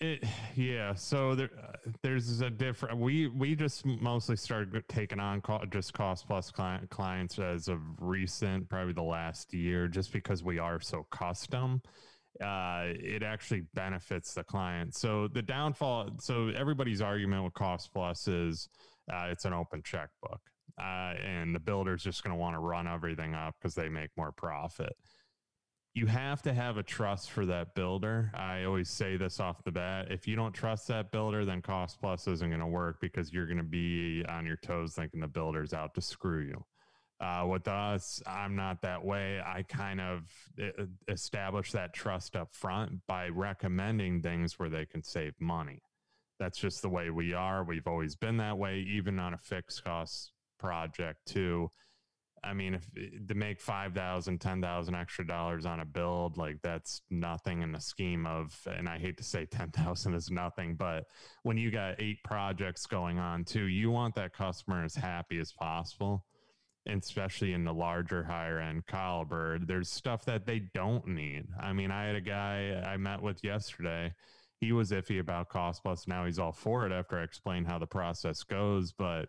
[0.00, 0.22] It,
[0.54, 2.98] yeah, so there, uh, there's a different.
[2.98, 7.80] We we just mostly started taking on co- just cost plus client clients as of
[7.98, 11.82] recent, probably the last year, just because we are so custom
[12.42, 14.94] uh, it actually benefits the client.
[14.94, 18.68] So the downfall, so everybody's argument with cost plus is
[19.12, 20.40] uh, it's an open checkbook,
[20.80, 24.10] uh, and the builder's just going to want to run everything up because they make
[24.16, 24.96] more profit.
[25.94, 28.30] You have to have a trust for that builder.
[28.34, 30.06] I always say this off the bat.
[30.10, 33.46] If you don't trust that builder, then cost plus isn't going to work because you're
[33.46, 36.64] going to be on your toes thinking the builder's out to screw you.
[37.20, 39.40] Uh, with us, I'm not that way.
[39.44, 40.30] I kind of
[41.08, 45.82] establish that trust up front by recommending things where they can save money.
[46.38, 47.64] That's just the way we are.
[47.64, 51.72] We've always been that way, even on a fixed cost project, too.
[52.44, 57.62] I mean, if to make 5,000, 10,000 extra dollars on a build, like that's nothing
[57.62, 61.04] in the scheme of, and I hate to say 10,000 is nothing, but
[61.42, 65.52] when you got eight projects going on too, you want that customer as happy as
[65.52, 66.24] possible
[66.86, 69.58] and especially in the larger higher end caliber.
[69.58, 71.46] There's stuff that they don't need.
[71.60, 74.12] I mean i had a guy i met with yesterday.
[74.60, 76.08] He was iffy about cost plus.
[76.08, 79.28] Now he's all for it after i explained how the process goes but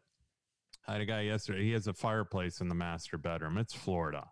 [0.89, 4.25] i had a guy yesterday he has a fireplace in the master bedroom it's florida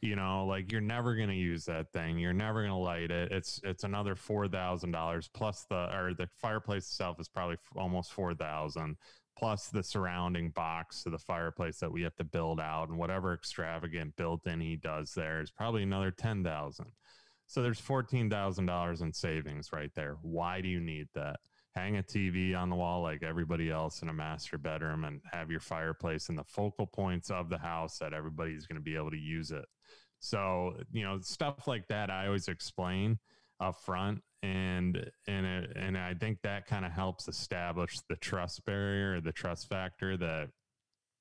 [0.00, 3.10] you know like you're never going to use that thing you're never going to light
[3.10, 8.96] it it's it's another $4000 plus the or the fireplace itself is probably almost 4000
[9.36, 13.34] plus the surrounding box to the fireplace that we have to build out and whatever
[13.34, 16.86] extravagant built in he does there is probably another 10,000.
[17.46, 20.16] So there's $14,000 in savings right there.
[20.22, 21.38] Why do you need that?
[21.76, 25.50] Hang a TV on the wall like everybody else in a master bedroom and have
[25.50, 29.10] your fireplace in the focal points of the house that everybody's going to be able
[29.10, 29.66] to use it.
[30.18, 33.18] So, you know, stuff like that I always explain
[33.60, 38.64] up front and and it, and I think that kind of helps establish the trust
[38.64, 40.48] barrier, the trust factor that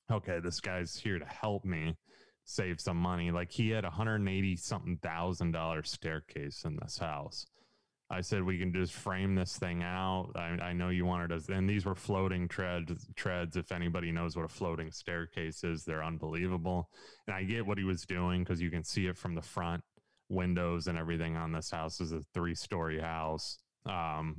[0.10, 1.98] okay, this guy's here to help me
[2.46, 3.30] save some money.
[3.32, 7.46] Like he had a hundred and eighty something thousand dollar staircase in this house.
[8.10, 10.32] I said we can just frame this thing out.
[10.36, 13.08] I, I know you wanted us, and these were floating treads.
[13.16, 13.58] Treads.
[13.58, 16.90] If anybody knows what a floating staircase is, they're unbelievable.
[17.26, 19.84] And I get what he was doing because you can see it from the front
[20.30, 24.36] windows and everything on this house is a three story house, um,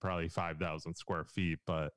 [0.00, 1.58] probably 5,000 square feet.
[1.66, 1.92] But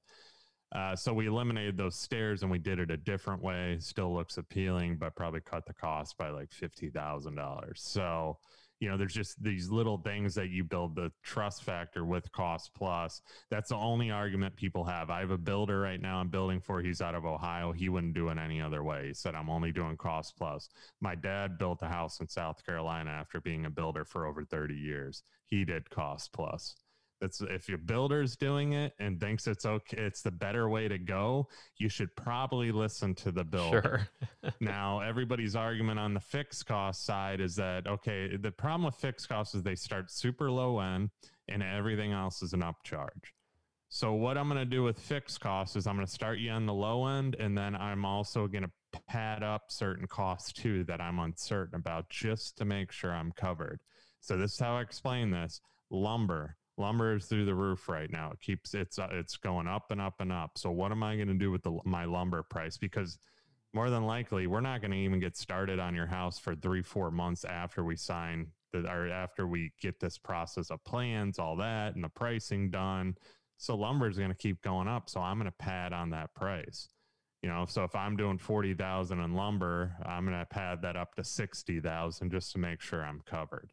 [0.76, 3.78] uh, so we eliminated those stairs and we did it a different way.
[3.80, 7.72] Still looks appealing, but probably cut the cost by like $50,000.
[7.76, 8.38] So
[8.80, 12.72] you know there's just these little things that you build the trust factor with cost
[12.74, 13.22] plus.
[13.50, 15.10] That's the only argument people have.
[15.10, 16.82] I have a builder right now i'm building for.
[16.82, 17.72] He's out of ohio.
[17.72, 19.08] He wouldn't do it any other way.
[19.08, 20.70] He said i'm only doing cost plus.
[21.02, 24.76] My dad built a house in south carolina after being a builder for over 30
[24.76, 25.24] years.
[25.46, 26.76] He did cost plus
[27.22, 30.98] it's if your builder's doing it and thinks it's okay, it's the better way to
[30.98, 31.48] go.
[31.78, 34.08] You should probably listen to the builder.
[34.44, 34.54] Sure.
[34.60, 39.28] now, everybody's argument on the fixed cost side is that okay, the problem with fixed
[39.28, 41.10] costs is they start super low end
[41.48, 43.32] and everything else is an upcharge.
[43.90, 46.52] So what I'm going to do with fixed costs is I'm going to start you
[46.52, 48.72] on the low end, and then I'm also going to
[49.08, 53.82] pad up certain costs too that I'm uncertain about, just to make sure I'm covered.
[54.22, 58.32] So this is how I explain this: lumber, lumber is through the roof right now.
[58.32, 60.58] It keeps it's uh, it's going up and up and up.
[60.58, 62.78] So what am I going to do with the my lumber price?
[62.78, 63.18] Because
[63.74, 66.82] more than likely, we're not going to even get started on your house for three
[66.82, 71.56] four months after we sign the or after we get this process of plans, all
[71.58, 73.16] that, and the pricing done
[73.60, 75.10] so lumber is going to keep going up.
[75.10, 76.88] So I'm going to pad on that price.
[77.44, 81.16] You know, so if I'm doing 40,000 in lumber, I'm going to pad that up
[81.16, 83.72] to 60,000 just to make sure I'm covered.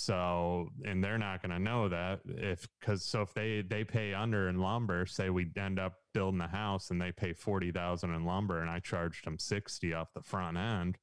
[0.00, 4.14] So, and they're not going to know that if, cause so if they, they pay
[4.14, 8.24] under in lumber, say we end up building a house and they pay 40,000 in
[8.24, 10.98] lumber and I charged them 60 off the front end,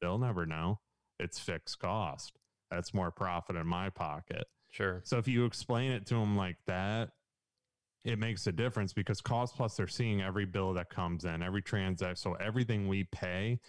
[0.00, 0.80] they'll never know
[1.20, 2.32] it's fixed cost.
[2.72, 4.48] That's more profit in my pocket.
[4.72, 5.00] Sure.
[5.04, 7.10] So if you explain it to them like that,
[8.04, 11.62] it makes a difference because cost plus they're seeing every bill that comes in, every
[11.62, 12.16] transaction.
[12.16, 13.60] So everything we pay,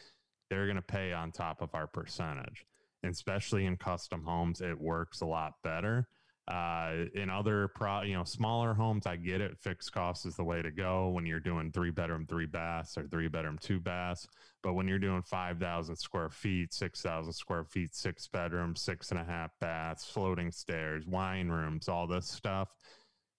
[0.50, 2.66] they're going to pay on top of our percentage.
[3.04, 6.08] Especially in custom homes, it works a lot better.
[6.48, 9.58] Uh, in other pro, you know, smaller homes, I get it.
[9.60, 13.08] Fixed cost is the way to go when you're doing three bedroom, three baths or
[13.08, 14.28] three bedroom, two baths.
[14.62, 19.24] But when you're doing 5,000 square feet, 6,000 square feet, six bedrooms, six and a
[19.24, 22.70] half baths, floating stairs, wine rooms, all this stuff,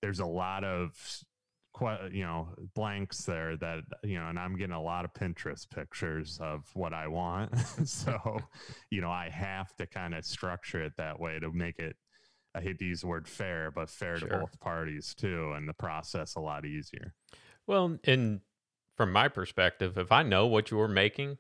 [0.00, 0.96] there's a lot of
[2.12, 6.38] you know blanks there that you know and i'm getting a lot of pinterest pictures
[6.40, 8.38] of what i want so
[8.90, 11.96] you know i have to kind of structure it that way to make it
[12.54, 14.28] i hate to use the word fair but fair sure.
[14.28, 17.14] to both parties too and the process a lot easier
[17.66, 18.40] well and
[18.96, 21.36] from my perspective if i know what you're making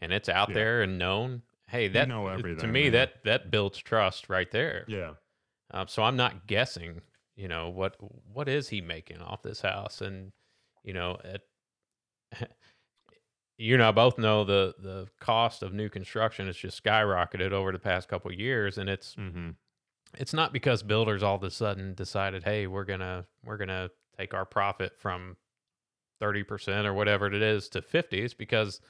[0.00, 0.54] and it's out yeah.
[0.54, 2.92] there and known hey that you know to me man.
[2.92, 5.12] that that builds trust right there yeah
[5.72, 7.00] um, so i'm not guessing
[7.36, 7.96] you know what
[8.32, 10.00] what is he making off this house?
[10.00, 10.32] And
[10.84, 11.42] you know it,
[13.58, 17.72] you and I both know the the cost of new construction has just skyrocketed over
[17.72, 18.78] the past couple years.
[18.78, 19.50] And it's mm-hmm.
[20.18, 24.34] it's not because builders all of a sudden decided hey we're gonna we're gonna take
[24.34, 25.36] our profit from
[26.22, 28.80] 30% or whatever it is to 50 it's because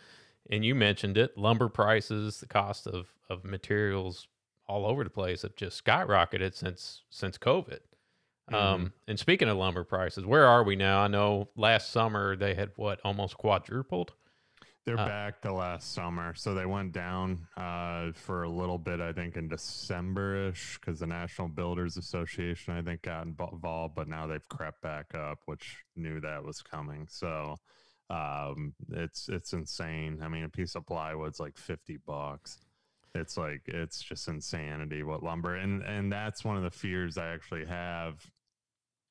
[0.50, 4.28] and you mentioned it lumber prices the cost of of materials
[4.66, 7.78] all over the place have just skyrocketed since since covid
[8.52, 8.82] Mm-hmm.
[8.84, 11.00] Um, and speaking of lumber prices, where are we now?
[11.00, 14.12] I know last summer they had what almost quadrupled.
[14.84, 19.00] They're uh, back to last summer, so they went down uh, for a little bit.
[19.00, 24.26] I think in December-ish, because the National Builders Association, I think, got involved, but now
[24.26, 27.06] they've crept back up, which knew that was coming.
[27.08, 27.58] So
[28.10, 30.18] um, it's it's insane.
[30.20, 32.58] I mean, a piece of plywood's like fifty bucks
[33.14, 37.26] it's like it's just insanity what lumber and and that's one of the fears i
[37.28, 38.26] actually have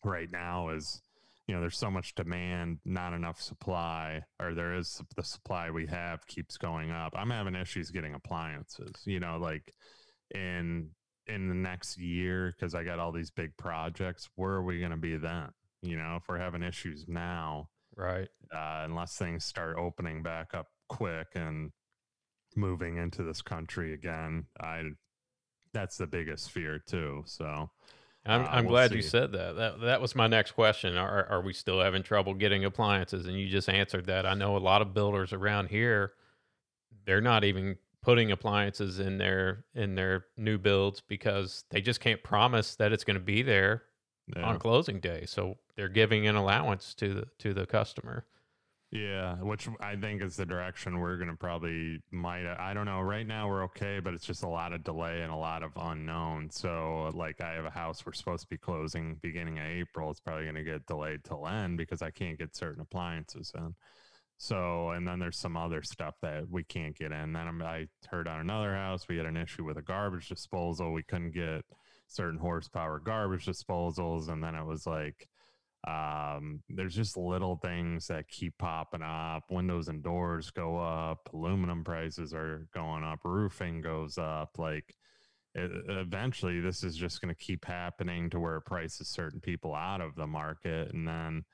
[0.03, 1.01] right now is
[1.47, 5.85] you know there's so much demand not enough supply or there is the supply we
[5.87, 7.13] have keeps going up.
[7.15, 9.73] I'm having issues getting appliances you know like
[10.33, 10.91] in
[11.27, 14.91] in the next year because i got all these big projects where are we going
[14.91, 15.49] to be then?
[15.81, 18.29] You know if we're having issues now right.
[18.53, 21.71] uh, unless things start opening back up quick and
[22.55, 24.83] moving into this country again i
[25.73, 27.69] that's the biggest fear too so
[28.25, 28.97] I'm, uh, I'm we'll glad see.
[28.97, 29.55] you said that.
[29.55, 30.95] That that was my next question.
[30.97, 33.25] Are are we still having trouble getting appliances?
[33.25, 34.25] And you just answered that.
[34.25, 36.13] I know a lot of builders around here,
[37.05, 42.21] they're not even putting appliances in their in their new builds because they just can't
[42.23, 43.83] promise that it's going to be there
[44.35, 44.43] yeah.
[44.43, 45.25] on closing day.
[45.25, 48.25] So they're giving an allowance to the to the customer.
[48.91, 52.45] Yeah, which I think is the direction we're going to probably might.
[52.45, 52.99] I don't know.
[52.99, 55.71] Right now we're okay, but it's just a lot of delay and a lot of
[55.77, 56.49] unknown.
[56.49, 60.11] So, like, I have a house we're supposed to be closing beginning of April.
[60.11, 63.75] It's probably going to get delayed till end because I can't get certain appliances in.
[64.37, 67.31] So, and then there's some other stuff that we can't get in.
[67.31, 70.91] Then I'm, I heard on another house we had an issue with a garbage disposal.
[70.91, 71.63] We couldn't get
[72.07, 75.29] certain horsepower garbage disposals, and then it was like
[75.87, 79.45] um, there's just little things that keep popping up.
[79.49, 84.59] Windows and doors go up, aluminum prices are going up, roofing goes up.
[84.59, 84.95] Like
[85.55, 89.73] it, eventually, this is just going to keep happening to where it prices certain people
[89.73, 91.45] out of the market, and then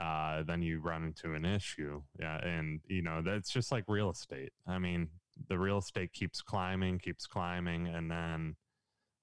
[0.00, 2.02] uh, then you run into an issue.
[2.18, 4.52] Yeah, and you know that's just like real estate.
[4.66, 5.08] I mean,
[5.48, 8.56] the real estate keeps climbing, keeps climbing, and then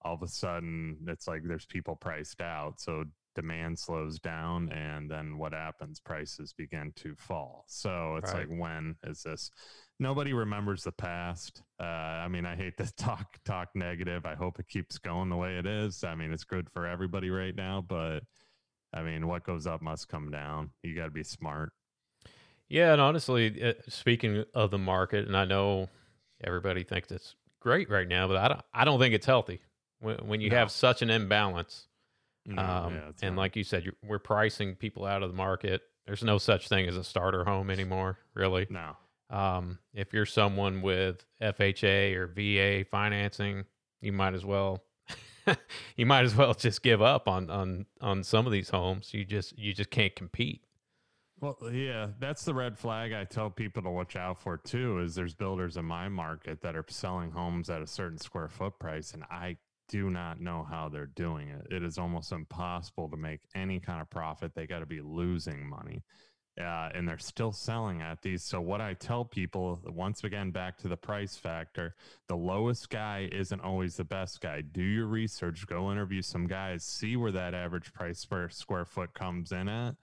[0.04, 2.80] all of a sudden it's like there's people priced out.
[2.80, 3.06] So
[3.38, 8.50] demand slows down and then what happens prices begin to fall so it's right.
[8.50, 9.50] like when is this
[10.00, 14.60] nobody remembers the past uh, i mean i hate to talk talk negative i hope
[14.60, 17.82] it keeps going the way it is i mean it's good for everybody right now
[17.88, 18.24] but
[18.94, 20.72] I mean, what goes up must come down.
[20.82, 21.72] You got to be smart.
[22.70, 25.90] Yeah, and honestly, uh, speaking of the market, and I know
[26.44, 28.62] everybody thinks it's great right now, but I don't.
[28.74, 29.62] I don't think it's healthy
[30.00, 30.56] when when you No.
[30.58, 31.88] have such an imbalance.
[32.48, 33.42] No, Um, yeah, and not.
[33.42, 35.82] like you said, you're, we're pricing people out of the market.
[36.06, 38.66] There's no such thing as a starter home anymore, really.
[38.70, 38.96] no,
[39.30, 43.66] Um, if you're someone with FHA or VA financing,
[44.02, 44.84] you might as well
[45.98, 49.14] you might as well just give up on on on some of these homes.
[49.14, 50.62] You just you just can't compete.
[51.40, 55.00] Well, yeah, that's the red flag I tell people to watch out for too.
[55.00, 58.80] Is there's builders in my market that are selling homes at a certain square foot
[58.80, 59.58] price, and I
[59.88, 61.68] do not know how they're doing it.
[61.72, 64.54] It is almost impossible to make any kind of profit.
[64.56, 66.04] They got to be losing money.
[66.60, 68.44] Uh, and they're still selling at these.
[68.44, 71.94] So, what I tell people, once again, back to the price factor,
[72.28, 74.62] the lowest guy isn't always the best guy.
[74.62, 79.14] Do your research, go interview some guys, see where that average price per square foot
[79.14, 79.98] comes in at.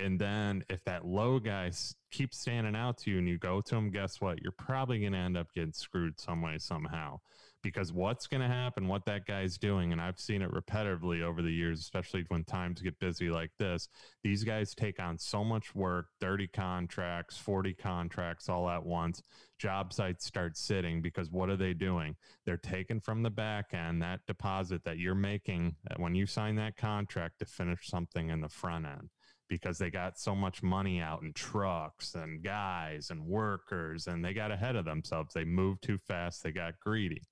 [0.00, 1.70] And then if that low guy
[2.10, 4.42] keeps standing out to you and you go to him, guess what?
[4.42, 7.20] You're probably going to end up getting screwed some way, somehow.
[7.62, 11.42] Because what's going to happen, what that guy's doing, and I've seen it repetitively over
[11.42, 13.88] the years, especially when times get busy like this,
[14.22, 19.22] these guys take on so much work 30 contracts, 40 contracts all at once.
[19.58, 22.16] Job sites start sitting because what are they doing?
[22.46, 26.56] They're taking from the back end that deposit that you're making uh, when you sign
[26.56, 29.10] that contract to finish something in the front end
[29.50, 34.32] because they got so much money out in trucks and guys and workers and they
[34.32, 35.34] got ahead of themselves.
[35.34, 37.22] They moved too fast, they got greedy.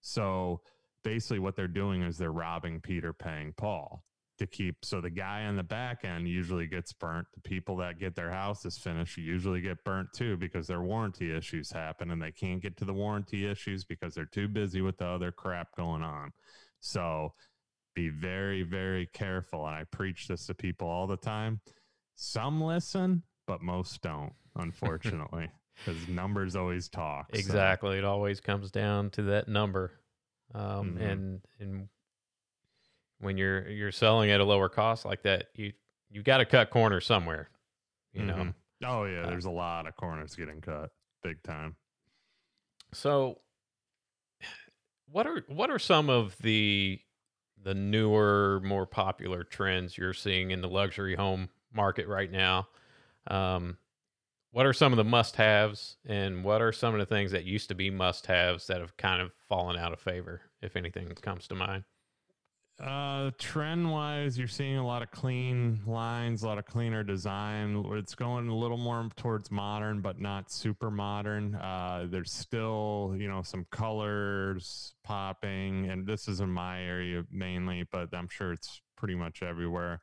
[0.00, 0.62] So
[1.04, 4.02] basically, what they're doing is they're robbing Peter, paying Paul
[4.38, 4.84] to keep.
[4.84, 7.26] So the guy on the back end usually gets burnt.
[7.34, 11.70] The people that get their houses finished usually get burnt too because their warranty issues
[11.70, 15.06] happen and they can't get to the warranty issues because they're too busy with the
[15.06, 16.32] other crap going on.
[16.80, 17.34] So
[17.98, 19.66] be very, very careful.
[19.66, 21.60] And I preach this to people all the time.
[22.14, 25.48] Some listen, but most don't, unfortunately,
[25.84, 27.26] because numbers always talk.
[27.34, 27.98] so- Exactly.
[27.98, 29.92] It always comes down to that number.
[30.54, 31.00] Um, Mhm.
[31.12, 31.88] and and
[33.18, 35.72] when you're you're selling at a lower cost like that, you
[36.08, 37.50] you got to cut corners somewhere.
[38.12, 38.34] You know.
[38.36, 38.54] Mhm.
[38.84, 40.90] Oh yeah, Uh, there's a lot of corners getting cut,
[41.22, 41.76] big time.
[42.92, 43.40] So,
[45.06, 47.00] what are what are some of the
[47.62, 52.68] the newer, more popular trends you're seeing in the luxury home market right now?
[53.26, 53.76] Um,
[54.50, 57.68] what are some of the must-haves, and what are some of the things that used
[57.68, 61.54] to be must-haves that have kind of fallen out of favor, if anything comes to
[61.54, 61.84] mind?
[62.80, 67.84] Uh, trend wise, you're seeing a lot of clean lines, a lot of cleaner design.
[67.94, 71.56] It's going a little more towards modern, but not super modern.
[71.56, 77.84] Uh, there's still, you know, some colors popping, and this is in my area mainly,
[77.90, 80.00] but I'm sure it's pretty much everywhere.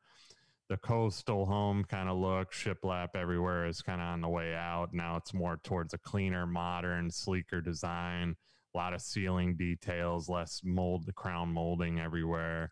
[0.68, 4.94] The coastal home kind of look, shiplap everywhere is kind of on the way out.
[4.94, 8.36] Now it's more towards a cleaner, modern, sleeker design
[8.76, 12.72] a lot of ceiling details, less mold, the crown molding everywhere.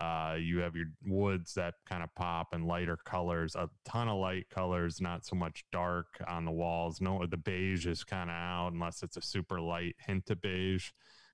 [0.00, 4.18] Uh, you have your woods that kind of pop and lighter colors, a ton of
[4.18, 7.00] light colors, not so much dark on the walls.
[7.00, 10.90] No, the beige is kind of out unless it's a super light hint of beige.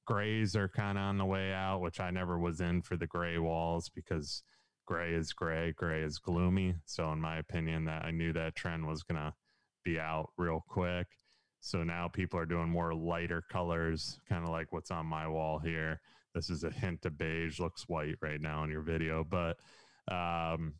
[0.06, 3.06] Grays are kind of on the way out, which I never was in for the
[3.06, 4.42] gray walls because
[4.86, 6.76] gray is gray, gray is gloomy.
[6.86, 9.34] So, in my opinion, that I knew that trend was gonna
[9.84, 11.06] be out real quick.
[11.66, 15.58] So now people are doing more lighter colors, kind of like what's on my wall
[15.58, 16.00] here.
[16.32, 19.56] This is a hint of beige, looks white right now in your video, but
[20.06, 20.74] um,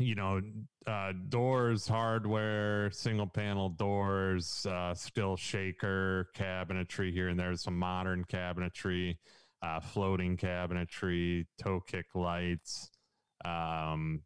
[0.00, 0.40] you know,
[0.84, 8.24] uh, doors, hardware, single panel doors, uh, still shaker cabinetry here and there, some modern
[8.24, 9.16] cabinetry,
[9.62, 12.90] uh, floating cabinetry, toe kick lights.
[13.44, 14.22] Um,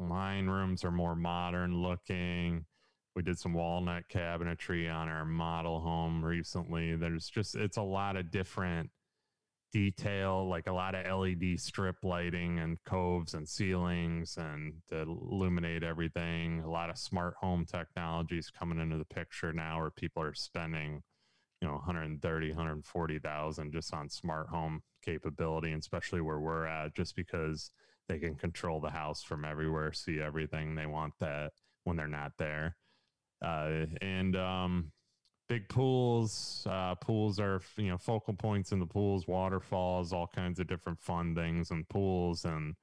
[0.00, 2.64] wine rooms are more modern looking
[3.16, 6.94] we did some walnut cabinetry on our model home recently.
[6.94, 8.90] There's just it's a lot of different
[9.72, 15.82] detail like a lot of led strip lighting and coves and ceilings and to illuminate
[15.82, 16.60] everything.
[16.60, 21.02] A lot of smart home technologies coming into the picture now where people are spending
[21.62, 27.16] you know 130 140000 just on smart home capability and especially where we're at just
[27.16, 27.70] because
[28.08, 31.52] they can control the house from everywhere see everything they want that
[31.84, 32.76] when they're not there
[33.44, 34.92] uh, and um,
[35.48, 36.66] big pools.
[36.68, 41.00] Uh, pools are you know focal points in the pools, waterfalls, all kinds of different
[41.00, 42.44] fun things and pools.
[42.44, 42.74] And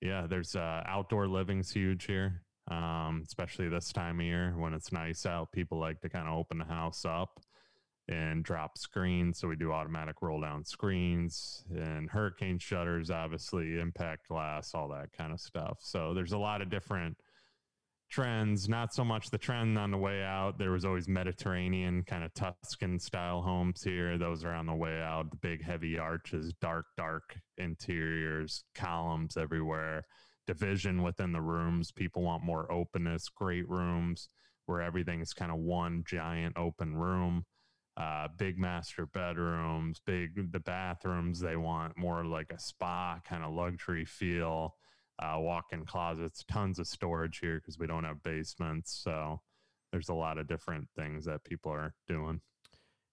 [0.00, 4.92] yeah, there's uh, outdoor living's huge here, um, especially this time of year when it's
[4.92, 5.52] nice out.
[5.52, 7.40] People like to kind of open the house up.
[8.08, 9.38] and drop screens.
[9.38, 15.12] So we do automatic roll down screens and hurricane shutters, obviously, impact glass, all that
[15.12, 15.78] kind of stuff.
[15.80, 17.18] So there's a lot of different
[18.08, 18.68] trends.
[18.68, 20.58] Not so much the trend on the way out.
[20.58, 24.18] There was always Mediterranean kind of Tuscan style homes here.
[24.18, 25.30] Those are on the way out.
[25.30, 30.04] The big heavy arches, dark, dark interiors, columns everywhere,
[30.46, 31.92] division within the rooms.
[31.92, 34.28] People want more openness, great rooms
[34.66, 37.44] where everything's kind of one giant open room
[37.98, 41.40] uh, big master bedrooms, big the bathrooms.
[41.40, 44.76] They want more like a spa kind of luxury feel.
[45.20, 48.92] Uh, walk-in closets, tons of storage here because we don't have basements.
[48.92, 49.40] So
[49.90, 52.40] there's a lot of different things that people are doing.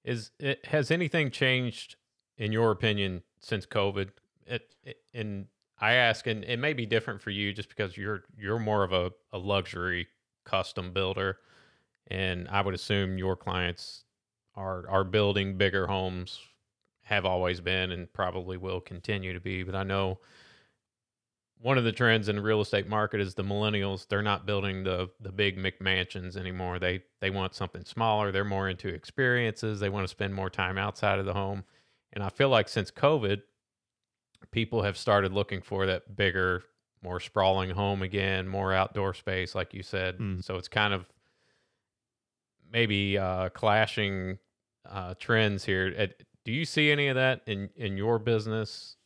[0.03, 1.95] Is it has anything changed
[2.37, 4.09] in your opinion since COVID?
[4.45, 5.47] It, it and
[5.79, 8.93] I ask, and it may be different for you just because you're you're more of
[8.93, 10.07] a, a luxury
[10.43, 11.39] custom builder,
[12.07, 14.03] and I would assume your clients
[14.55, 16.39] are are building bigger homes
[17.03, 20.17] have always been and probably will continue to be but i know
[21.61, 24.83] one of the trends in the real estate market is the millennials they're not building
[24.83, 29.89] the the big mcmansions anymore they they want something smaller they're more into experiences they
[29.89, 31.63] want to spend more time outside of the home
[32.13, 33.41] and i feel like since covid
[34.51, 36.63] people have started looking for that bigger
[37.03, 40.43] more sprawling home again more outdoor space like you said mm.
[40.43, 41.05] so it's kind of
[42.71, 44.37] maybe uh, clashing
[44.89, 46.09] uh, trends here.
[46.43, 48.97] do you see any of that in in your business?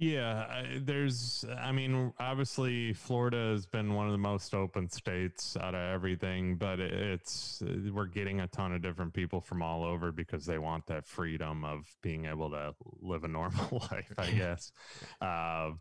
[0.00, 1.44] Yeah, there's.
[1.60, 6.56] I mean, obviously, Florida has been one of the most open states out of everything,
[6.56, 10.86] but it's we're getting a ton of different people from all over because they want
[10.86, 14.14] that freedom of being able to live a normal life.
[14.16, 14.72] I guess.
[15.20, 15.72] uh,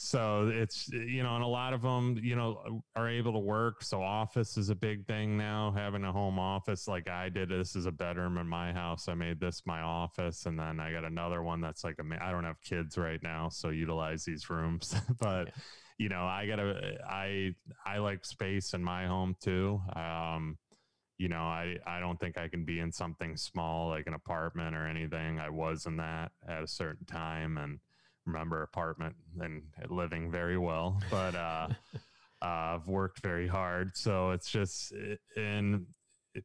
[0.00, 3.82] so it's you know and a lot of them you know are able to work.
[3.82, 7.48] So office is a big thing now having a home office like i did.
[7.48, 9.08] This is a bedroom in my house.
[9.08, 12.30] I made this my office and then i got another one that's like a i
[12.30, 14.94] don't have kids right now so utilize these rooms.
[15.20, 15.52] But yeah.
[15.98, 19.80] you know i gotta i i like space in my home too.
[19.96, 20.58] Um
[21.18, 24.76] you know i i don't think i can be in something small like an apartment
[24.76, 25.40] or anything.
[25.40, 27.80] I was in that at a certain time and
[28.28, 31.68] remember apartment and living very well, but uh,
[32.40, 33.96] uh, I've worked very hard.
[33.96, 34.92] So it's just,
[35.36, 35.86] and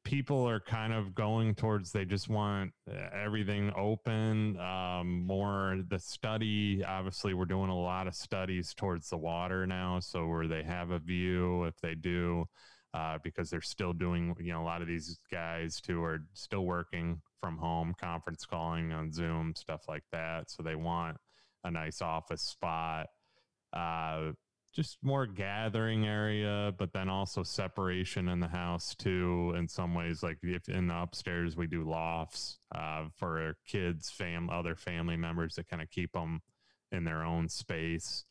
[0.04, 2.72] people are kind of going towards they just want
[3.14, 9.18] everything open um, more the study obviously we're doing a lot of studies towards the
[9.18, 12.46] water now so where they have a view if they do
[12.96, 16.66] uh, because they're still doing you know a lot of these guys too are still
[16.66, 21.18] working from home conference calling on zoom stuff like that so they want
[21.64, 23.07] a nice office spot.
[23.72, 24.32] Uh,
[24.74, 29.53] just more gathering area, but then also separation in the house too.
[29.55, 34.49] In some ways, like if in the upstairs we do lofts uh, for kids, fam,
[34.49, 36.41] other family members to kind of keep them
[36.91, 38.26] in their own space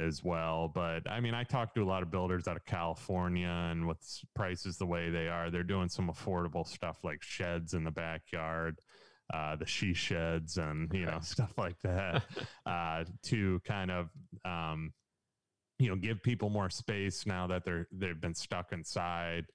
[0.00, 0.66] as well.
[0.66, 4.00] But I mean, I talk to a lot of builders out of California, and with
[4.34, 8.80] prices the way they are, they're doing some affordable stuff like sheds in the backyard
[9.32, 12.22] uh, the she sheds and you know stuff like that
[12.66, 14.10] uh, to kind of
[14.44, 14.92] um,
[15.78, 19.46] you know give people more space now that they're they've been stuck inside.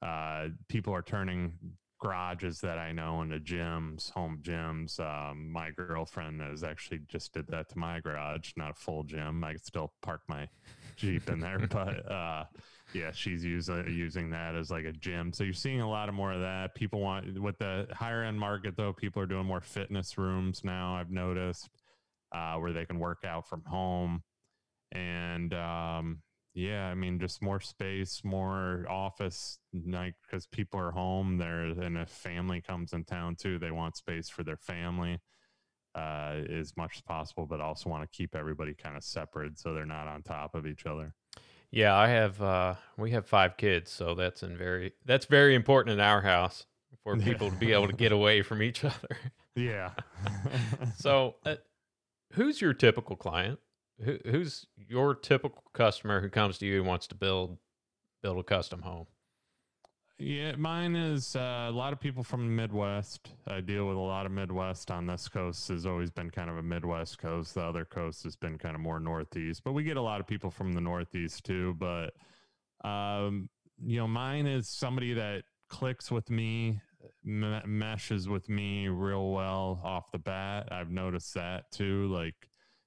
[0.00, 1.52] Uh, people are turning
[2.00, 4.98] garages that I know into gyms, home gyms.
[4.98, 9.44] Um, my girlfriend has actually just did that to my garage, not a full gym.
[9.44, 10.48] I could still park my
[10.96, 12.44] Jeep in there, but uh,
[12.94, 15.32] yeah, she's using using that as like a gym.
[15.32, 16.74] So you're seeing a lot of more of that.
[16.74, 18.92] People want with the higher end market though.
[18.92, 20.96] People are doing more fitness rooms now.
[20.96, 21.68] I've noticed
[22.34, 24.22] uh, where they can work out from home,
[24.92, 26.22] and um,
[26.54, 31.38] yeah, I mean just more space, more office, like because people are home.
[31.38, 35.18] There, and if family comes in town too, they want space for their family
[35.94, 39.72] uh, as much as possible, but also want to keep everybody kind of separate so
[39.74, 41.14] they're not on top of each other.
[41.72, 42.40] Yeah, I have.
[42.40, 46.66] Uh, we have five kids, so that's in very that's very important in our house
[47.02, 49.16] for people to be able to get away from each other.
[49.56, 49.90] Yeah.
[50.96, 51.56] so, uh,
[52.34, 53.58] who's your typical client?
[54.04, 57.56] Who, who's your typical customer who comes to you and wants to build
[58.22, 59.06] build a custom home?
[60.18, 63.30] Yeah, mine is uh, a lot of people from the Midwest.
[63.48, 65.66] I deal with a lot of Midwest on this coast.
[65.68, 67.54] Has always been kind of a Midwest coast.
[67.54, 70.26] The other coast has been kind of more Northeast, but we get a lot of
[70.26, 71.74] people from the Northeast too.
[71.74, 72.12] But
[72.88, 73.48] um,
[73.84, 76.80] you know, mine is somebody that clicks with me,
[77.24, 80.68] me- meshes with me real well off the bat.
[80.70, 82.06] I've noticed that too.
[82.12, 82.36] Like,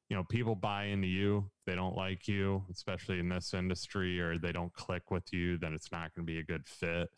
[0.10, 1.50] you know, people buy into you.
[1.66, 5.74] They don't like you, especially in this industry, or they don't click with you, then
[5.74, 7.10] it's not going to be a good fit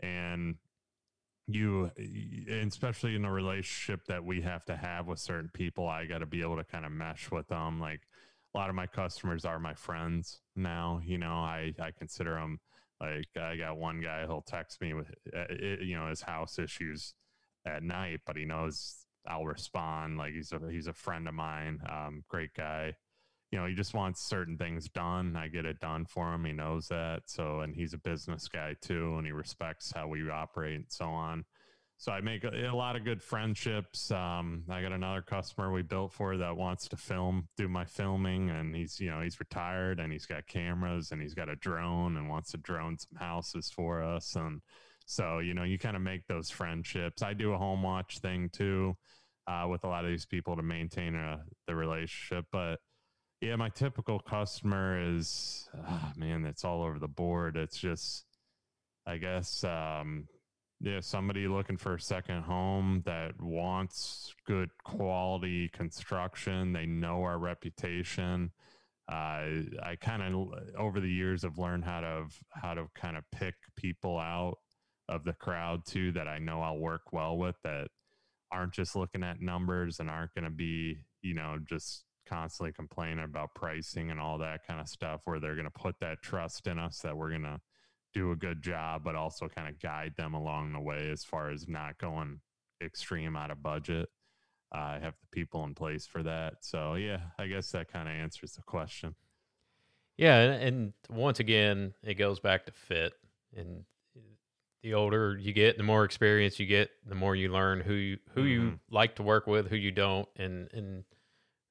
[0.00, 0.56] and
[1.46, 1.90] you
[2.62, 6.26] especially in a relationship that we have to have with certain people i got to
[6.26, 8.00] be able to kind of mesh with them like
[8.54, 12.58] a lot of my customers are my friends now you know i i consider them
[13.00, 15.44] like i got one guy he'll text me with uh,
[15.80, 17.14] you know his house issues
[17.66, 21.78] at night but he knows i'll respond like he's a he's a friend of mine
[21.90, 22.94] um great guy
[23.54, 25.36] you know, he just wants certain things done.
[25.36, 26.44] I get it done for him.
[26.44, 27.22] He knows that.
[27.26, 31.04] So, and he's a business guy too, and he respects how we operate and so
[31.04, 31.44] on.
[31.96, 34.10] So I make a, a lot of good friendships.
[34.10, 38.50] Um, I got another customer we built for that wants to film, do my filming,
[38.50, 42.16] and he's you know he's retired and he's got cameras and he's got a drone
[42.16, 44.34] and wants to drone some houses for us.
[44.34, 44.62] And
[45.06, 47.22] so you know you kind of make those friendships.
[47.22, 48.96] I do a home watch thing too
[49.46, 52.78] uh, with a lot of these people to maintain uh, the relationship, but
[53.40, 57.56] yeah, my typical customer is, oh, man, it's all over the board.
[57.58, 58.24] It's just,
[59.06, 60.28] I guess, um,
[60.80, 66.72] yeah, somebody looking for a second home that wants good quality construction.
[66.72, 68.50] They know our reputation.
[69.10, 70.48] Uh, I kind of
[70.78, 74.56] over the years have learned how to how to kind of pick people out
[75.08, 77.88] of the crowd too that I know I'll work well with that
[78.50, 83.24] aren't just looking at numbers and aren't going to be you know just constantly complaining
[83.24, 86.66] about pricing and all that kind of stuff where they're going to put that trust
[86.66, 87.60] in us that we're going to
[88.14, 91.50] do a good job but also kind of guide them along the way as far
[91.50, 92.40] as not going
[92.82, 94.08] extreme out of budget.
[94.74, 96.54] Uh, i have the people in place for that.
[96.60, 99.14] So yeah i guess that kind of answers the question.
[100.16, 103.12] Yeah and, and once again it goes back to fit
[103.56, 103.84] and
[104.84, 108.18] the older you get the more experience you get the more you learn who you
[108.34, 108.48] who mm-hmm.
[108.48, 111.04] you like to work with who you don't and and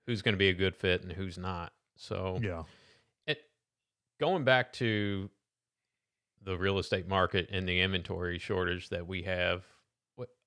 [0.05, 1.74] who's going to be a good fit and who's not.
[1.95, 2.64] So yeah,
[3.26, 3.39] it
[4.20, 5.30] going back to
[6.43, 9.64] the real estate market and the inventory shortage that we have,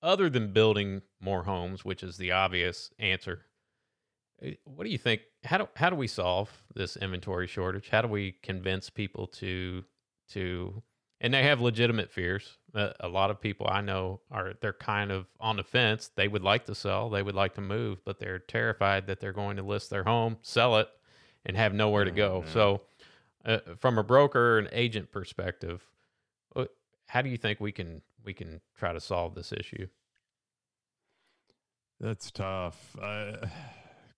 [0.03, 3.47] other than building more homes, which is the obvious answer.
[4.43, 5.23] Eh, what do you think?
[5.45, 7.89] How do how do we solve this inventory shortage?
[7.89, 9.85] How do we convince people to
[10.31, 10.83] to
[11.21, 12.59] and they have legitimate fears.
[12.75, 16.11] Uh, a lot of people I know are they're kind of on the fence.
[16.15, 19.33] They would like to sell, they would like to move, but they're terrified that they're
[19.33, 20.89] going to list their home, sell it,
[21.45, 22.41] and have nowhere to go.
[22.41, 22.53] Mm-hmm.
[22.53, 22.83] So,
[23.45, 25.87] uh, from a broker and agent perspective,
[26.55, 26.65] uh,
[27.07, 29.87] how do you think we can we can try to solve this issue?
[32.01, 32.97] That's tough.
[33.01, 33.47] Uh,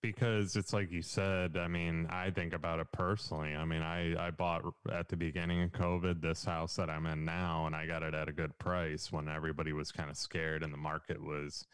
[0.01, 3.55] because it's like you said i mean i think about it personally.
[3.55, 7.25] I mean i i bought at the beginning of covid this house that i'm in
[7.25, 10.63] now and i got it at a good price when everybody was kind of scared
[10.63, 11.65] and the market was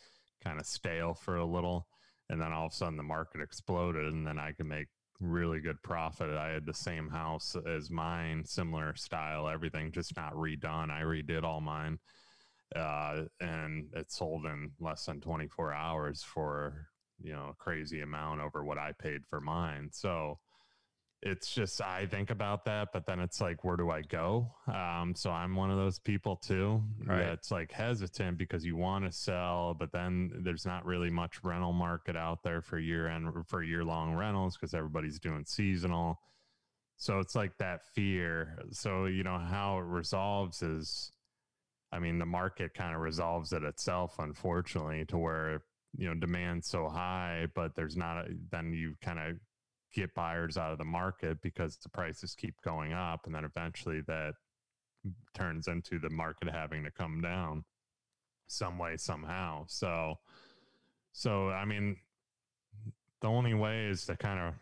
[0.43, 1.87] kind of stale for a little.
[2.29, 4.87] And then all of a sudden the market exploded and then i could make
[5.21, 6.29] really good profit.
[6.29, 10.91] I had the same house as mine similar style everything just not redone.
[10.91, 11.99] I redid all mine
[12.75, 16.87] uh, and it sold in less than 24 hours for
[17.21, 19.89] you know a crazy amount over what I paid for mine.
[19.91, 20.39] So
[21.25, 24.53] it's just I think about that, but then it's like, where do I go?
[24.67, 27.19] Um, so I'm one of those people too right.
[27.19, 31.73] that's like hesitant because you want to sell, but then there's not really much rental
[31.73, 36.19] market out there for year end for year long rentals because everybody's doing seasonal.
[36.97, 38.59] So it's like that fear.
[38.71, 41.11] So you know how it resolves is,
[41.91, 45.63] I mean, the market kind of resolves it itself, unfortunately, to where
[45.97, 49.37] you know demand so high but there's not a, then you kind of
[49.93, 54.01] get buyers out of the market because the prices keep going up and then eventually
[54.07, 54.33] that
[55.33, 57.63] turns into the market having to come down
[58.47, 59.63] some way somehow.
[59.67, 60.15] So
[61.17, 61.95] so i mean
[63.21, 64.53] the only way is to kind of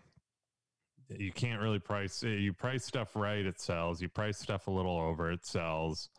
[1.20, 4.02] you can't really price eh, you price stuff right it sells.
[4.02, 6.10] You price stuff a little over it sells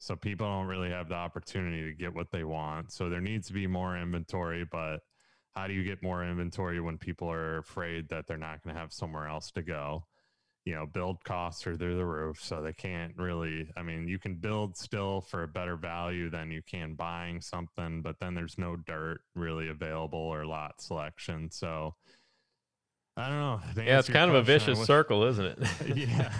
[0.00, 2.90] so people don't really have the opportunity to get what they want.
[2.90, 5.00] So there needs to be more inventory, but
[5.54, 8.80] how do you get more inventory when people are afraid that they're not going to
[8.80, 10.06] have somewhere else to go?
[10.64, 13.70] You know, build costs are through the roof, so they can't really.
[13.76, 18.00] I mean, you can build still for a better value than you can buying something,
[18.00, 21.50] but then there's no dirt really available or lot selection.
[21.50, 21.94] So
[23.20, 23.82] I don't know.
[23.84, 25.58] Yeah, it's kind of a vicious wish, circle, isn't it?
[25.94, 26.32] yeah.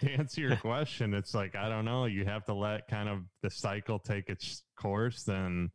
[0.00, 2.06] to answer your question, it's like I don't know.
[2.06, 5.70] You have to let kind of the cycle take its course, and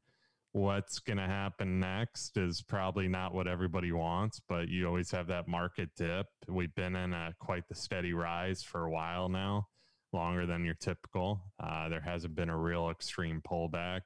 [0.52, 4.42] what's going to happen next is probably not what everybody wants.
[4.50, 6.28] But you always have that market dip.
[6.50, 9.68] We've been in a quite the steady rise for a while now,
[10.12, 11.44] longer than your typical.
[11.64, 14.02] Uh, there hasn't been a real extreme pullback.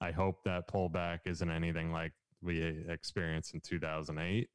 [0.00, 2.12] I hope that pullback isn't anything like
[2.42, 4.48] we experienced in 2008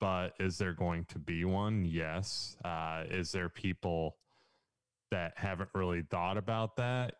[0.00, 1.84] but is there going to be one?
[1.84, 2.56] Yes.
[2.64, 4.16] Uh, is there people
[5.10, 7.14] that haven't really thought about that?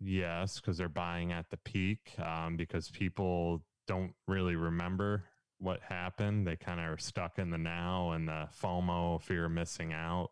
[0.00, 2.14] yes, because they're buying at the peak.
[2.18, 5.24] Um, because people don't really remember
[5.58, 6.46] what happened.
[6.46, 10.30] They kind of are stuck in the now and the FOMO, fear of missing out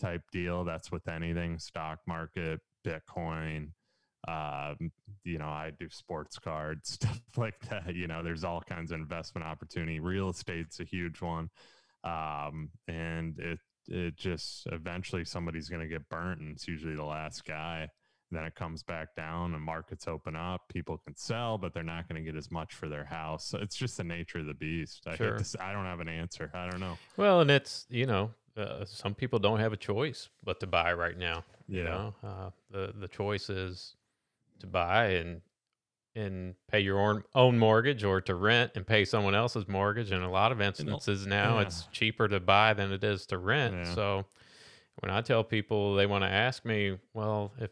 [0.00, 0.64] type deal.
[0.64, 3.72] That's with anything stock market, Bitcoin.
[4.28, 4.92] Um,
[5.24, 7.94] you know, I do sports cards, stuff like that.
[7.94, 10.00] You know, there's all kinds of investment opportunity.
[10.00, 11.50] Real estate's a huge one.
[12.04, 13.58] Um, and it,
[13.88, 17.88] it just eventually somebody's going to get burnt, and it's usually the last guy.
[18.32, 20.62] Then it comes back down, and markets open up.
[20.68, 23.48] People can sell, but they're not going to get as much for their house.
[23.48, 25.02] So it's just the nature of the beast.
[25.08, 25.36] I, Sure.
[25.36, 26.48] to, I don't have an answer.
[26.54, 26.96] I don't know.
[27.16, 30.92] Well, and it's you know uh, some people don't have a choice but to buy
[30.92, 31.44] right now.
[31.66, 33.96] You know, uh, the the choice is
[34.60, 35.42] to buy and
[36.16, 40.12] and pay your own own mortgage or to rent and pay someone else's mortgage.
[40.12, 41.66] In a lot of instances now, yeah.
[41.66, 43.74] it's cheaper to buy than it is to rent.
[43.74, 43.94] Yeah.
[43.94, 44.24] So
[45.00, 47.70] when I tell people they want to ask me, well, if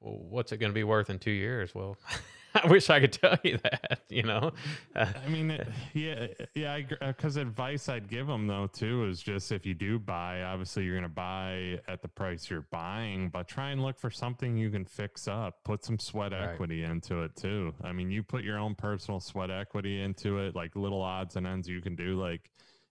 [0.00, 1.74] well, what's it going to be worth in two years?
[1.74, 1.96] Well,
[2.64, 4.00] I wish I could tell you that.
[4.08, 4.52] You know,
[4.96, 6.80] Uh, I mean, it- yeah, yeah.
[7.00, 10.94] Because advice I'd give them though too is just if you do buy, obviously you're
[10.94, 14.70] going to buy at the price you're buying, but try and look for something you
[14.70, 15.62] can fix up.
[15.64, 16.50] Put some sweat Right.
[16.50, 17.74] equity into it too.
[17.82, 21.46] I mean, you put your own personal sweat equity into it, like little odds and
[21.46, 22.50] ends you can do, like.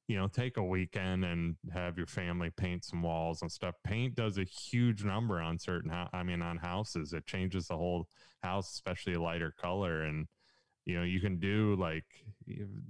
[0.10, 3.76] You know, take a weekend and have your family paint some walls and stuff.
[3.86, 7.14] Paint does a huge number on certain, I mean, on houses.
[7.14, 8.07] It changes the whole
[8.43, 10.01] house, especially a lighter color.
[10.03, 10.28] And
[10.89, 12.05] you know you can do like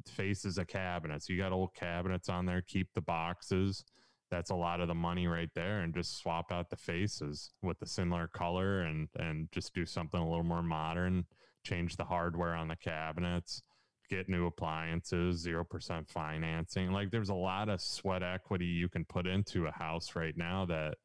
[0.08, 3.84] faces of cabinets you got old cabinets on there keep the boxes
[4.32, 7.78] that's a lot of the money right there and just swap out the faces with
[7.80, 11.26] the similar color and and just do something a little more modern
[11.66, 13.64] change the hardware on the cabinets
[14.10, 19.28] get new appliances 0% financing like there's a lot of sweat equity you can put
[19.28, 20.96] into a house right now that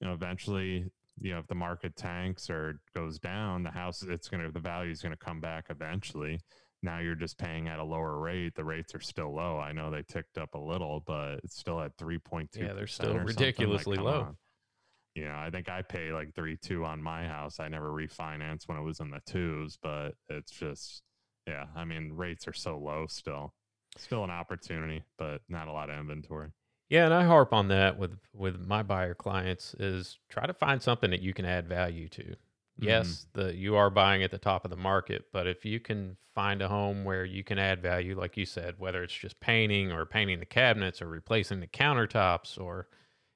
[0.00, 0.86] you know eventually
[1.20, 4.60] you know if the market tanks or goes down the house it's going to the
[4.60, 6.38] value is going to come back eventually
[6.82, 9.90] now you're just paying at a lower rate the rates are still low i know
[9.90, 13.18] they ticked up a little but it's still at 3.2 Yeah, they're still something.
[13.26, 14.20] Like, ridiculously low.
[14.20, 14.36] on.
[15.14, 18.76] you know i think i pay like 3.2 on my house i never refinanced when
[18.78, 21.02] it was in the twos but it's just
[21.46, 23.52] yeah i mean rates are so low still
[23.98, 26.48] still an opportunity but not a lot of inventory
[26.92, 30.82] Yeah, and I harp on that with with my buyer clients is try to find
[30.82, 32.22] something that you can add value to.
[32.22, 32.84] Mm-hmm.
[32.84, 36.18] Yes, the you are buying at the top of the market, but if you can
[36.34, 39.90] find a home where you can add value, like you said, whether it's just painting
[39.90, 42.88] or painting the cabinets or replacing the countertops or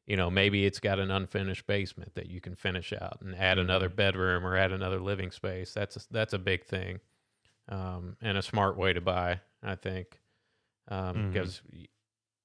[0.06, 3.58] you know, maybe it's got an unfinished basement that you can finish out and add
[3.58, 3.96] another mm-hmm.
[3.96, 5.72] bedroom or add another living space.
[5.72, 7.00] That's a, that's a big thing.
[7.68, 10.20] Um, and a smart way to buy, I think.
[10.88, 11.32] Um, Mhm.
[11.32, 11.62] because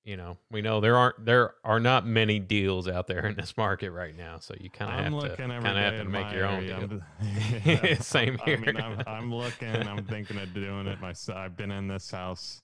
[0.03, 3.55] you know, we know there aren't there are not many deals out there in this
[3.55, 6.45] market right now, so you kind of have to kind of have to make your
[6.45, 7.01] own deal.
[7.65, 8.83] Yeah, Same I mean, here.
[8.83, 9.69] I'm, I'm looking.
[9.87, 11.37] I'm thinking of doing it myself.
[11.37, 12.63] I've been in this house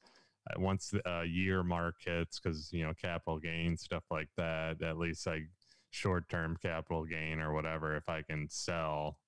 [0.50, 4.82] uh, once a uh, year markets because you know capital gain stuff like that.
[4.82, 5.44] At least like
[5.92, 7.96] short term capital gain or whatever.
[7.96, 9.20] If I can sell,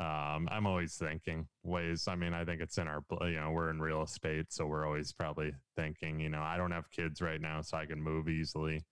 [0.00, 2.06] um, I'm always thinking ways.
[2.08, 4.86] I mean, I think it's in our you know we're in real estate, so we're
[4.86, 6.20] always probably thinking.
[6.20, 8.84] You know, I don't have kids right now, so I can move easily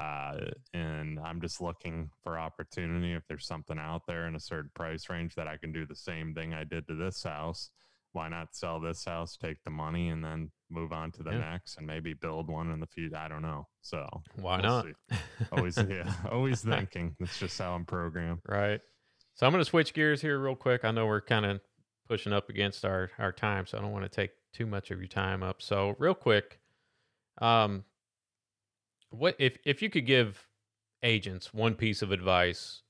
[0.00, 0.36] uh,
[0.72, 3.12] and I'm just looking for opportunity.
[3.12, 5.94] If there's something out there in a certain price range that I can do the
[5.94, 7.70] same thing I did to this house,
[8.12, 11.50] why not sell this house, take the money, and then move on to the Yeah.
[11.50, 13.16] next and maybe build one in the future?
[13.16, 13.68] I don't know.
[13.82, 14.06] So
[14.40, 14.86] Why we'll not?
[15.52, 17.14] Always, yeah, always thinking.
[17.20, 18.40] That's just how I'm programmed.
[18.48, 18.80] Right.
[19.34, 20.84] So I'm going to switch gears here real quick.
[20.84, 21.60] I know we're kind of
[22.08, 24.98] pushing up against our our time, so I don't want to take too much of
[24.98, 25.62] your time up.
[25.62, 26.60] So real quick,
[27.38, 27.84] um,
[29.10, 30.46] what if if you could give
[31.02, 32.82] agents one piece of advice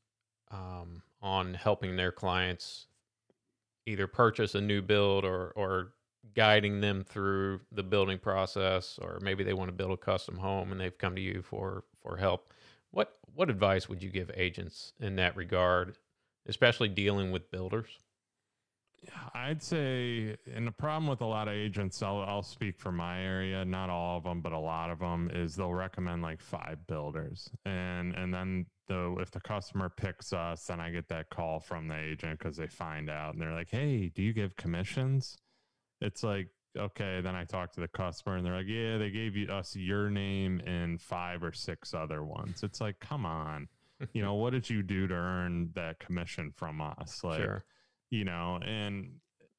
[0.51, 2.87] um, on helping their clients
[3.87, 5.93] either purchase a new build or or
[6.35, 10.73] guiding them through the building process, or maybe they want to build a custom home
[10.73, 12.53] and they've come to you for for help.
[12.91, 15.97] What what advice would you give agents in that regard,
[16.47, 17.99] especially dealing with builders?
[19.35, 23.21] I'd say, and the problem with a lot of agents, I'll, I'll speak for my
[23.21, 26.87] area, not all of them, but a lot of them, is they'll recommend like five
[26.87, 31.59] builders, and and then the if the customer picks us, then I get that call
[31.59, 35.37] from the agent because they find out and they're like, "Hey, do you give commissions?"
[36.01, 39.37] It's like, okay, then I talk to the customer and they're like, "Yeah, they gave
[39.37, 43.69] you us your name and five or six other ones." It's like, come on,
[44.13, 47.23] you know, what did you do to earn that commission from us?
[47.23, 47.65] Like, sure.
[48.11, 49.11] you know and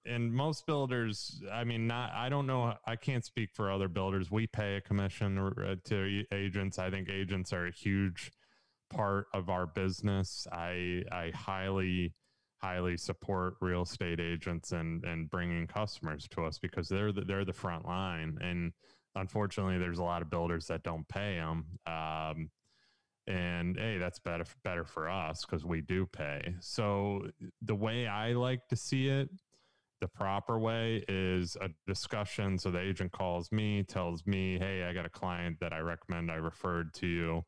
[0.06, 4.30] and most builders i mean not i don't know i can't speak for other builders.
[4.30, 6.80] We pay a commission uh, to agents.
[6.80, 8.32] I think agents are a huge
[8.90, 10.48] part of our business.
[10.52, 12.14] I i highly
[12.62, 17.46] highly support real estate agents and and bringing customers to us because they're the, they're
[17.46, 18.38] the front line.
[18.42, 18.74] And
[19.16, 22.50] unfortunately there's a lot of builders that don't pay them um,
[23.28, 26.56] and hey that's better better for us because we do pay.
[26.60, 27.28] So
[27.62, 29.30] the way i like to see it
[30.02, 32.58] the proper way is a discussion.
[32.58, 36.30] So the agent calls me tells me hey i got a client that i recommend
[36.30, 37.46] i referred to you.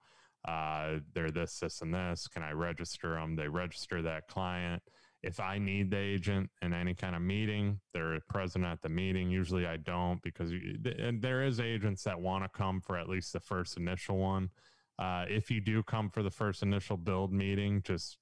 [0.47, 2.27] Uh, they're this this and this.
[2.27, 4.81] Can i register them they register that client.
[5.21, 9.31] If I need the agent in any kind of meeting, they're present at the meeting.
[9.31, 10.51] Usually I don't because
[10.99, 14.49] and there is agents that want to come for at least the first initial one.
[14.97, 18.17] Uh, if you do come for the first initial build meeting, just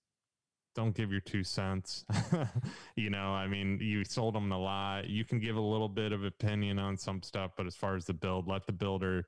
[0.75, 2.05] don't give your two cents.
[2.95, 5.07] you know, I mean, you sold them a lot.
[5.07, 8.05] You can give a little bit of opinion on some stuff, but as far as
[8.05, 9.27] the build, let the builder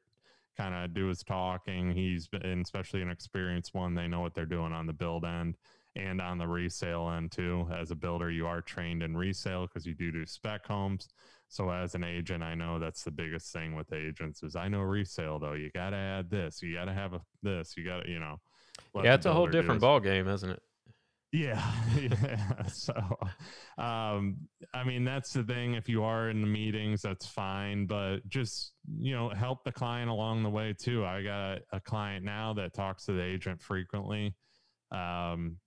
[0.57, 1.91] kind of do his talking.
[1.91, 5.57] He's been, especially an experienced one, they know what they're doing on the build end
[5.95, 7.67] and on the resale end too.
[7.73, 11.09] As a builder, you are trained in resale because you do do spec homes.
[11.47, 14.81] So as an agent, I know that's the biggest thing with agents is I know
[14.81, 15.53] resale though.
[15.53, 16.61] You got to add this.
[16.61, 17.75] You got to have a this.
[17.77, 18.37] You got to you know.
[19.03, 20.59] Yeah, it's a whole different ball game, isn't it?
[21.31, 21.61] Yeah,
[21.99, 22.65] yeah.
[22.67, 22.93] So,
[23.77, 24.37] um,
[24.73, 25.73] I mean, that's the thing.
[25.73, 30.09] If you are in the meetings, that's fine, but just you know, help the client
[30.09, 31.05] along the way too.
[31.05, 34.33] I got a client now that talks to the agent frequently.
[34.91, 35.57] Um,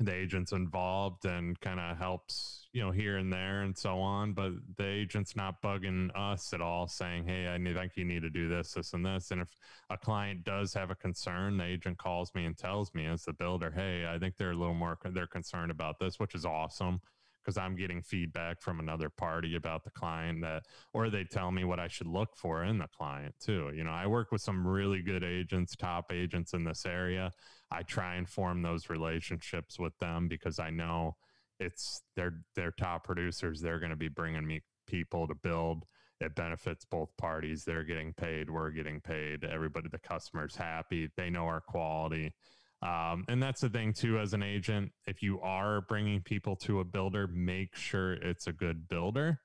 [0.00, 4.32] the agent's involved and kind of helps, you know, here and there and so on.
[4.32, 8.22] But the agent's not bugging us at all, saying, "Hey, I need, think you need
[8.22, 9.54] to do this, this, and this." And if
[9.90, 13.34] a client does have a concern, the agent calls me and tells me as the
[13.34, 17.00] builder, "Hey, I think they're a little more they're concerned about this," which is awesome
[17.42, 21.64] because I'm getting feedback from another party about the client that, or they tell me
[21.64, 23.70] what I should look for in the client too.
[23.74, 27.30] You know, I work with some really good agents, top agents in this area.
[27.70, 31.16] I try and form those relationships with them because I know
[31.58, 33.60] it's they're they're top producers.
[33.60, 35.84] They're going to be bringing me people to build.
[36.20, 37.64] It benefits both parties.
[37.64, 38.50] They're getting paid.
[38.50, 39.44] We're getting paid.
[39.44, 41.10] Everybody, the customer's happy.
[41.16, 42.34] They know our quality
[42.82, 46.80] um, and that's the thing too, as an agent, if you are bringing people to
[46.80, 49.40] a builder, make sure it's a good builder.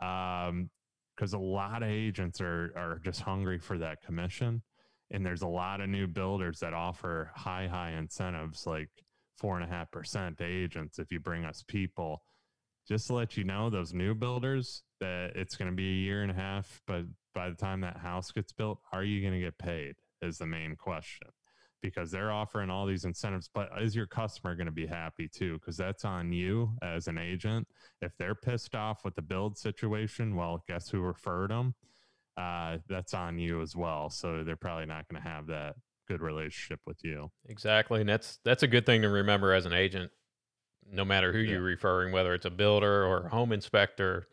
[0.00, 0.70] Um,
[1.14, 4.62] because a lot of agents are are just hungry for that commission,
[5.10, 8.88] and there's a lot of new builders that offer high high incentives like
[9.36, 12.22] four and a half percent to agents if you bring us people.
[12.88, 16.22] Just to let you know, those new builders that it's going to be a year
[16.22, 17.04] and a half, but
[17.34, 19.96] by the time that house gets built, are you going to get paid?
[20.22, 21.28] Is the main question
[21.80, 25.54] because they're offering all these incentives but is your customer going to be happy too?
[25.54, 27.66] Because that's on you as an agent.
[28.00, 31.74] If they're pissed off with the build situation well guess who referred them
[32.36, 34.08] uh, that's on you as well.
[34.08, 35.74] So they're probably not going to have that
[36.08, 37.30] good relationship with you.
[37.46, 40.10] Exactly and that's that's a good thing to remember as an agent
[40.92, 41.52] no matter who yeah.
[41.52, 44.26] you're referring whether it's a builder or a home inspector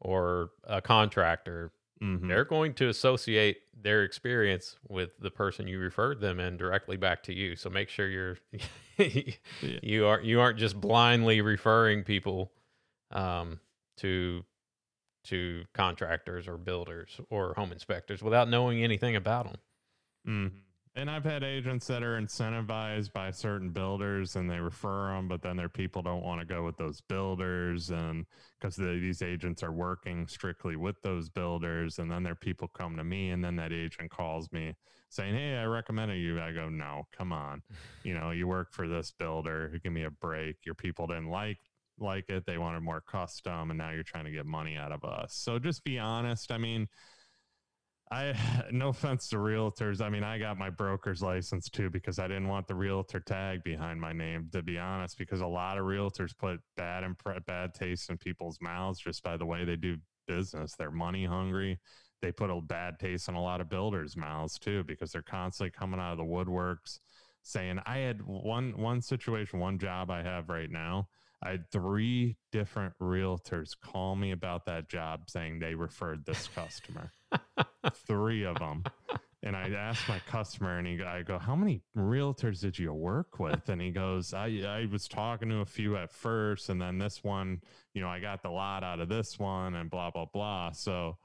[0.00, 1.72] or a contractor
[2.02, 2.28] Mm-hmm.
[2.28, 7.22] They're going to associate their experience with the person you referred them and directly back
[7.24, 7.56] to you.
[7.56, 8.38] So make sure you're
[8.98, 9.32] yeah.
[9.60, 12.52] you are you aren't just blindly referring people
[13.12, 13.60] um,
[13.98, 14.44] to
[15.24, 19.56] to contractors or builders or home inspectors without knowing anything about them.
[20.26, 20.56] Mm-hmm.
[20.96, 25.42] And I've had agents that are incentivized by certain builders and they refer them, but
[25.42, 27.90] then their people don't want to go with those builders.
[27.90, 28.26] And
[28.60, 32.96] because the, these agents are working strictly with those builders, and then their people come
[32.96, 34.74] to me, and then that agent calls me
[35.08, 36.40] saying, Hey, I recommended you.
[36.40, 37.62] I go, No, come on.
[38.04, 39.76] You know, you work for this builder.
[39.82, 40.58] Give me a break.
[40.64, 41.58] Your people didn't like
[41.98, 42.46] like it.
[42.46, 45.34] They wanted more custom, and now you're trying to get money out of us.
[45.34, 46.52] So just be honest.
[46.52, 46.88] I mean,
[48.10, 48.34] I
[48.70, 50.00] no offense to realtors.
[50.00, 53.62] I mean, I got my broker's license too because I didn't want the realtor tag
[53.64, 54.48] behind my name.
[54.52, 58.58] To be honest, because a lot of realtors put bad impre- bad taste in people's
[58.60, 59.96] mouths just by the way they do
[60.26, 60.74] business.
[60.76, 61.78] They're money hungry.
[62.22, 65.70] They put a bad taste in a lot of builders' mouths too because they're constantly
[65.70, 66.98] coming out of the woodworks
[67.42, 71.08] saying, "I had one one situation, one job I have right now."
[71.42, 77.12] I had three different realtors call me about that job saying they referred this customer.
[78.06, 78.84] Three of them.
[79.42, 83.38] And I asked my customer, and he, I go, "How many realtors did you work
[83.38, 86.98] with?" And he goes, "I, I was talking to a few at first, and then
[86.98, 87.60] this one,
[87.92, 91.18] you know, I got the lot out of this one, and blah blah blah." So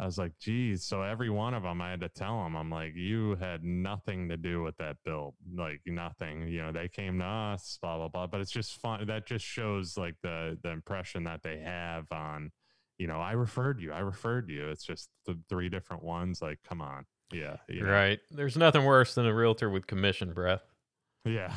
[0.00, 0.84] I was like, geez.
[0.84, 4.28] So every one of them, I had to tell them, I'm like, you had nothing
[4.28, 6.46] to do with that build, like nothing.
[6.46, 8.28] You know, they came to us, blah blah blah.
[8.28, 9.04] But it's just fun.
[9.06, 12.52] That just shows like the the impression that they have on,
[12.98, 14.68] you know, I referred you, I referred you.
[14.68, 16.42] It's just the three different ones.
[16.42, 18.18] Like, come on, yeah, right.
[18.30, 20.62] There's nothing worse than a realtor with commission breath.
[21.24, 21.52] Yeah.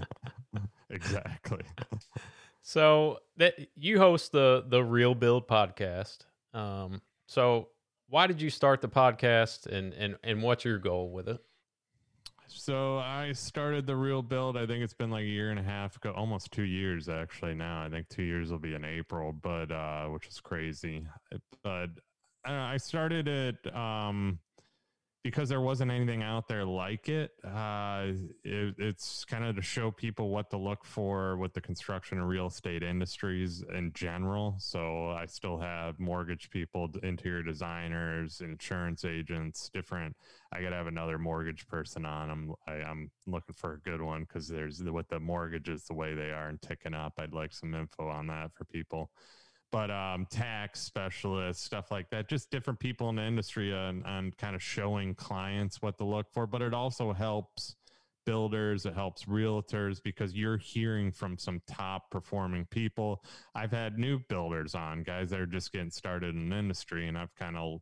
[0.90, 1.62] exactly.
[2.62, 6.18] so that you host the the Real Build podcast.
[6.54, 7.68] Um, so
[8.08, 11.40] why did you start the podcast, and and and what's your goal with it?
[12.52, 14.56] So I started the real build.
[14.56, 17.54] I think it's been like a year and a half almost two years actually.
[17.54, 21.06] Now I think two years will be in April, but uh, which is crazy.
[21.62, 21.90] But
[22.46, 24.38] uh, I started it um,
[25.22, 27.32] because there wasn't anything out there like it.
[27.44, 28.06] Uh,
[28.42, 32.26] it it's kind of to show people what to look for with the construction and
[32.26, 34.56] real estate industries in general.
[34.58, 40.16] So I still have mortgage people, interior designers, insurance agents, different.
[40.52, 42.30] I got to have another mortgage person on.
[42.30, 45.84] I'm I, am i am looking for a good one because there's with the mortgages
[45.84, 47.14] the way they are and ticking up.
[47.18, 49.10] I'd like some info on that for people
[49.72, 54.36] but um, tax specialists, stuff like that, just different people in the industry and, and
[54.36, 56.46] kind of showing clients what to look for.
[56.46, 57.76] But it also helps
[58.26, 63.22] builders, it helps realtors because you're hearing from some top performing people.
[63.54, 67.16] I've had new builders on, guys that are just getting started in the industry, and
[67.16, 67.80] I've kind of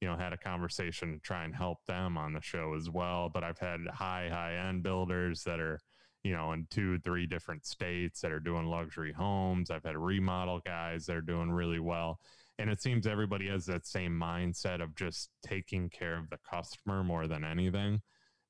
[0.00, 3.28] you know had a conversation to try and help them on the show as well
[3.28, 5.78] but i've had high high end builders that are
[6.22, 9.70] you know, in two, three different states that are doing luxury homes.
[9.70, 12.20] I've had remodel guys that are doing really well.
[12.58, 17.02] And it seems everybody has that same mindset of just taking care of the customer
[17.02, 18.02] more than anything,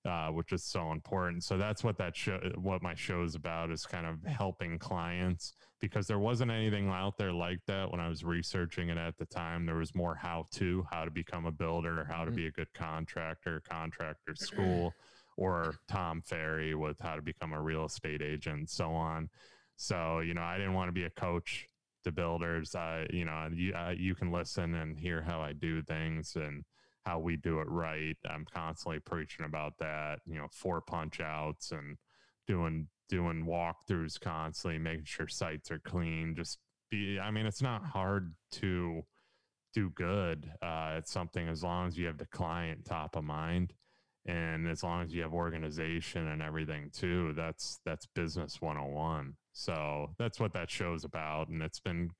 [0.04, 1.44] uh, which is so important.
[1.44, 5.54] So that's what that show, what my show is about, is kind of helping clients
[5.80, 9.26] because there wasn't anything out there like that when I was researching it at the
[9.26, 9.64] time.
[9.64, 12.36] There was more how to, how to become a builder, how to mm-hmm.
[12.36, 14.92] be a good contractor, contractor school
[15.40, 19.30] or Tom Ferry with how to become a real estate agent, so on.
[19.76, 21.66] So, you know, I didn't want to be a coach
[22.04, 22.74] to builders.
[22.74, 26.62] I, you know, you, uh, you can listen and hear how I do things and
[27.06, 28.18] how we do it right.
[28.28, 31.96] I'm constantly preaching about that, you know, four punch outs and
[32.46, 36.34] doing, doing walkthroughs constantly, making sure sites are clean.
[36.36, 36.58] Just
[36.90, 39.06] be, I mean, it's not hard to
[39.72, 40.50] do good.
[40.60, 43.72] Uh, it's something as long as you have the client top of mind
[44.26, 50.10] and as long as you have organization and everything too that's that's business 101 so
[50.18, 52.10] that's what that show's about and it's been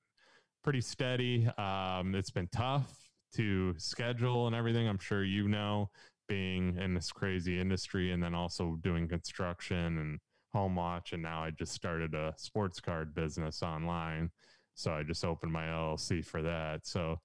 [0.63, 1.47] pretty steady.
[1.57, 2.97] Um, it's been tough
[3.35, 5.89] to schedule and everything i'm sure you know
[6.27, 10.19] being in this crazy industry and then also doing construction and
[10.53, 14.29] home watch and now i just started a sports card business online.
[14.73, 16.85] So i just opened my llc for that.
[16.85, 17.19] So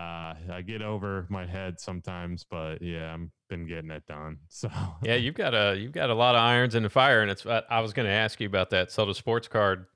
[0.00, 4.38] uh, I get over my head sometimes, but yeah, I'm been getting it done.
[4.48, 4.70] So
[5.02, 7.44] yeah, you've got a you've got a lot of irons in the fire, and it's
[7.44, 8.90] I was going to ask you about that.
[8.90, 9.86] So the sports card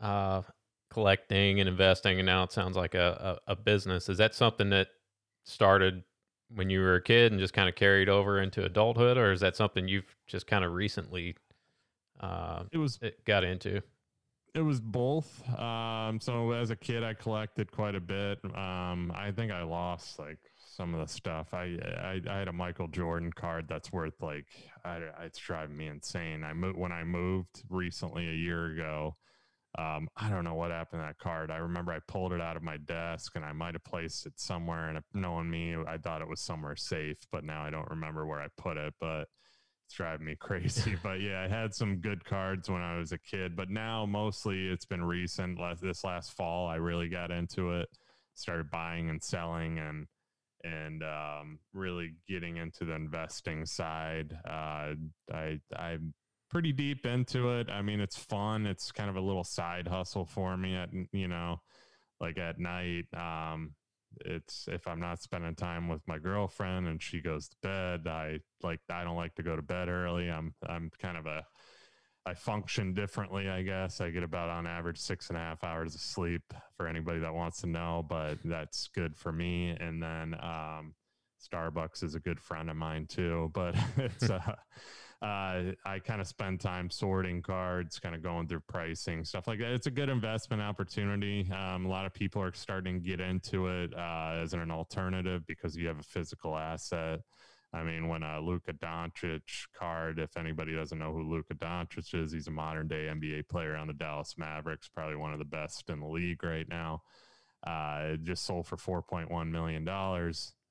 [0.00, 0.42] uh,
[0.90, 4.08] collecting and investing, and now it sounds like a, a, a business.
[4.08, 4.88] Is that something that
[5.44, 6.02] started
[6.54, 9.40] when you were a kid and just kind of carried over into adulthood, or is
[9.40, 11.36] that something you've just kind of recently
[12.20, 13.80] uh, it was it got into?
[14.54, 15.42] It was both.
[15.58, 18.38] Um, so as a kid, I collected quite a bit.
[18.44, 21.54] Um, I think I lost like some of the stuff.
[21.54, 24.46] I, I, I had a Michael Jordan card that's worth like
[24.84, 26.44] I, it's driving me insane.
[26.44, 29.16] I moved when I moved recently a year ago.
[29.78, 31.50] Um, I don't know what happened to that card.
[31.50, 34.34] I remember I pulled it out of my desk and I might have placed it
[34.36, 34.90] somewhere.
[34.90, 38.42] And knowing me, I thought it was somewhere safe, but now I don't remember where
[38.42, 38.92] I put it.
[39.00, 39.28] But
[39.92, 40.96] driving me crazy.
[41.02, 44.68] but yeah, I had some good cards when I was a kid, but now mostly
[44.68, 45.58] it's been recent.
[45.80, 47.88] This last fall, I really got into it,
[48.34, 50.06] started buying and selling, and
[50.64, 54.36] and um, really getting into the investing side.
[54.46, 54.94] Uh,
[55.32, 56.14] I I'm
[56.50, 57.70] pretty deep into it.
[57.70, 58.66] I mean, it's fun.
[58.66, 60.76] It's kind of a little side hustle for me.
[60.76, 61.60] At you know,
[62.20, 63.06] like at night.
[63.14, 63.74] Um,
[64.24, 68.40] it's if I'm not spending time with my girlfriend and she goes to bed, I
[68.62, 70.30] like I don't like to go to bed early.
[70.30, 71.44] I'm I'm kind of a
[72.24, 74.00] I function differently, I guess.
[74.00, 77.34] I get about on average six and a half hours of sleep for anybody that
[77.34, 79.70] wants to know, but that's good for me.
[79.70, 80.94] And then um,
[81.42, 84.54] Starbucks is a good friend of mine too, but it's uh,
[85.22, 89.60] uh, I kind of spend time sorting cards, kind of going through pricing, stuff like
[89.60, 89.70] that.
[89.70, 91.48] It's a good investment opportunity.
[91.52, 95.46] Um, a lot of people are starting to get into it uh, as an alternative
[95.46, 97.20] because you have a physical asset.
[97.72, 102.32] I mean, when a Luka Doncic card, if anybody doesn't know who Luka Doncic is,
[102.32, 105.88] he's a modern day NBA player on the Dallas Mavericks, probably one of the best
[105.88, 107.02] in the league right now.
[107.64, 109.84] Uh, just sold for $4.1 million.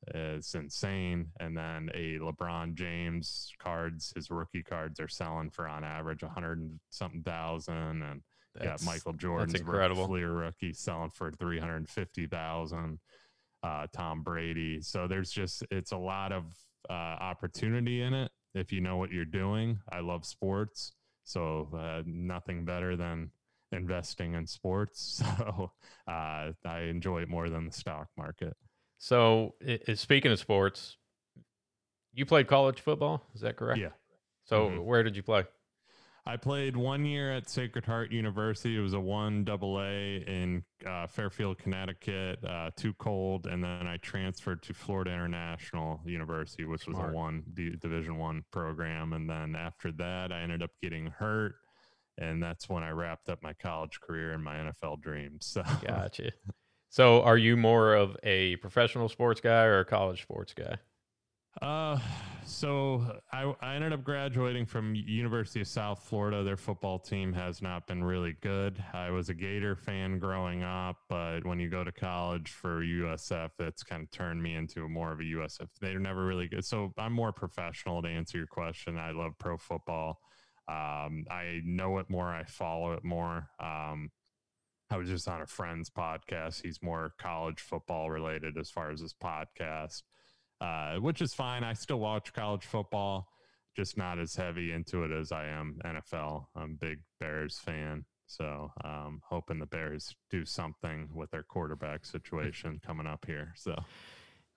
[0.07, 1.27] It's insane.
[1.39, 6.59] And then a LeBron James cards, his rookie cards are selling for on average 100
[6.59, 8.01] and something thousand.
[8.01, 8.21] And
[8.55, 10.07] that's, got Michael Jordan's incredible.
[10.07, 12.99] Fleer rookie selling for 350,000.
[13.63, 14.81] Uh, Tom Brady.
[14.81, 16.45] So there's just, it's a lot of
[16.89, 19.79] uh, opportunity in it if you know what you're doing.
[19.91, 20.93] I love sports.
[21.23, 23.29] So uh, nothing better than
[23.71, 25.21] investing in sports.
[25.37, 25.71] So
[26.07, 28.55] uh, I enjoy it more than the stock market.
[29.03, 30.97] So, i i- speaking of sports,
[32.13, 33.25] you played college football.
[33.33, 33.79] Is that correct?
[33.79, 33.93] Yeah.
[34.43, 34.83] So, Mhm.
[34.85, 35.45] where did you play?
[36.23, 38.77] I played one year at Sacred Heart University.
[38.77, 42.43] It was a one double A in uh, Fairfield, Connecticut.
[42.45, 47.43] Uh, too cold, and then I transferred to Florida International University, which was a one
[47.55, 49.13] D, Division one program.
[49.13, 51.55] And then after that, I ended up getting hurt,
[52.19, 55.47] and that's when I wrapped up my college career and my NFL dreams.
[55.47, 56.31] So Gotcha.
[56.91, 60.75] so, are you more of a professional sports guy or a college sports guy?
[61.61, 61.97] Uh,
[62.45, 66.43] so I, I ended up graduating from University of South Florida.
[66.43, 68.83] Their football team has not been really good.
[68.93, 73.51] I was a Gator fan growing up, but when you go to college for USF,
[73.59, 75.69] it's kind of turned me into more of a USF.
[75.79, 76.65] They're never really good.
[76.65, 78.97] So I'm more professional to answer your question.
[78.97, 80.19] I love pro football.
[80.67, 82.27] Um, I know it more.
[82.27, 83.49] I follow it more.
[83.61, 84.09] Um,
[84.91, 86.61] I was just on a friend's podcast.
[86.61, 90.01] He's more college football related as far as his podcast
[90.61, 91.63] uh, which is fine.
[91.63, 93.27] I still watch college football,
[93.75, 96.45] just not as heavy into it as I am NFL.
[96.55, 98.05] I'm a big Bears fan.
[98.27, 103.53] So um, hoping the Bears do something with their quarterback situation coming up here.
[103.55, 103.75] So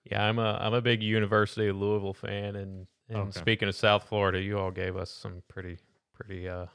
[0.03, 3.39] Yeah, I'm a I'm a big University of Louisville fan, and and Okay.
[3.39, 5.79] speaking of South Florida, you all gave us some pretty
[6.13, 6.67] pretty uh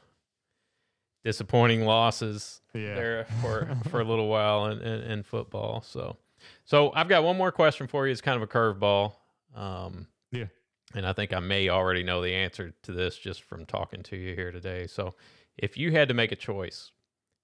[1.25, 5.83] disappointing losses yeah, there for for a little while in, in, in football.
[5.83, 6.17] So,
[6.65, 8.13] so I've got one more question for you.
[8.13, 9.13] It's kind of a curveball.
[9.55, 10.47] Um, Yeah.
[10.95, 14.17] And I think I may already know the answer to this just from talking to
[14.17, 14.87] you here today.
[14.89, 15.15] So,
[15.57, 16.91] if you had to make a choice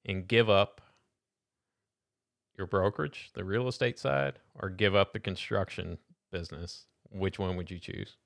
[0.04, 0.80] and give up
[2.56, 5.98] your brokerage, the real estate side, or give up the construction
[6.32, 8.16] business, which one would you choose?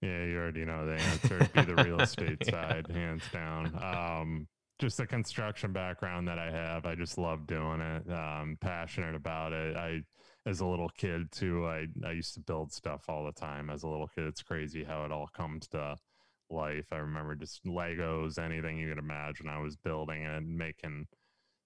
[0.00, 1.36] Yeah, you already know the answer.
[1.36, 2.50] It'd be the real estate Yeah.
[2.50, 3.66] side, hands down.
[3.82, 4.46] Um,
[4.82, 8.12] just the construction background that I have, I just love doing it.
[8.12, 9.76] Um, passionate about it.
[9.76, 10.00] I,
[10.44, 13.70] as a little kid too, I I used to build stuff all the time.
[13.70, 15.96] As a little kid, it's crazy how it all comes to
[16.50, 16.86] life.
[16.90, 19.46] I remember just Legos, anything you could imagine.
[19.48, 21.06] I was building and making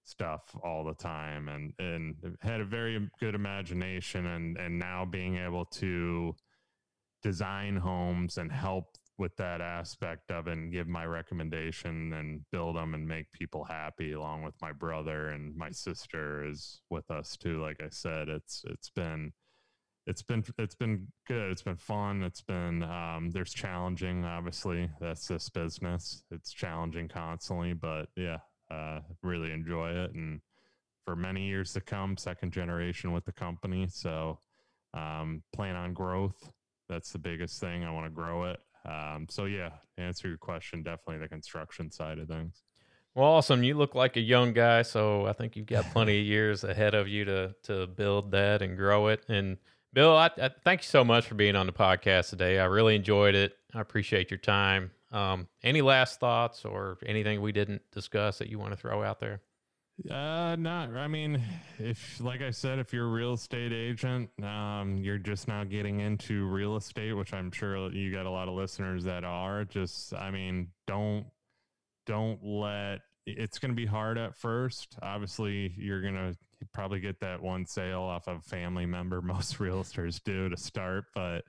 [0.04, 4.26] stuff all the time, and and had a very good imagination.
[4.26, 6.36] And and now being able to
[7.22, 12.76] design homes and help with that aspect of it and give my recommendation and build
[12.76, 17.36] them and make people happy along with my brother and my sister is with us
[17.36, 19.32] too like i said it's it's been
[20.06, 21.50] it's been it's been good.
[21.50, 22.22] It's been fun.
[22.22, 24.88] It's been um there's challenging obviously.
[25.00, 26.22] That's this business.
[26.30, 28.38] It's challenging constantly but yeah
[28.70, 30.12] uh really enjoy it.
[30.14, 30.40] And
[31.04, 33.88] for many years to come second generation with the company.
[33.88, 34.38] So
[34.94, 36.52] um plan on growth.
[36.88, 37.84] That's the biggest thing.
[37.84, 38.60] I want to grow it.
[38.86, 42.62] Um, so yeah, answer your question, definitely the construction side of things.
[43.14, 43.62] Well, awesome.
[43.62, 46.94] You look like a young guy, so I think you've got plenty of years ahead
[46.94, 49.24] of you to to build that and grow it.
[49.28, 49.56] And
[49.92, 52.58] Bill, I, I thank you so much for being on the podcast today.
[52.58, 53.56] I really enjoyed it.
[53.74, 54.90] I appreciate your time.
[55.10, 59.20] Um, any last thoughts or anything we didn't discuss that you want to throw out
[59.20, 59.40] there?
[60.04, 60.94] Uh, not.
[60.94, 61.42] I mean,
[61.78, 66.00] if like I said, if you're a real estate agent, um, you're just now getting
[66.00, 69.64] into real estate, which I'm sure you got a lot of listeners that are.
[69.64, 71.24] Just, I mean, don't
[72.06, 73.00] don't let.
[73.26, 74.96] It's going to be hard at first.
[75.02, 76.36] Obviously, you're going to
[76.74, 79.22] probably get that one sale off of a family member.
[79.22, 81.42] Most realtors do to start, but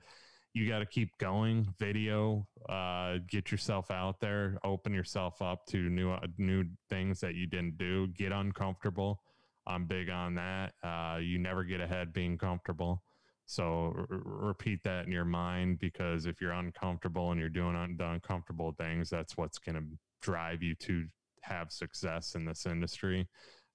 [0.54, 1.66] you got to keep going.
[1.78, 7.34] Video, uh, get yourself out there, open yourself up to new uh, new things that
[7.34, 8.08] you didn't do.
[8.08, 9.20] Get uncomfortable.
[9.66, 10.72] I'm big on that.
[10.82, 13.02] Uh, you never get ahead being comfortable.
[13.46, 17.96] So r- repeat that in your mind because if you're uncomfortable and you're doing un-
[17.98, 19.84] the uncomfortable things, that's what's going to
[20.22, 21.06] drive you to
[21.42, 23.28] have success in this industry.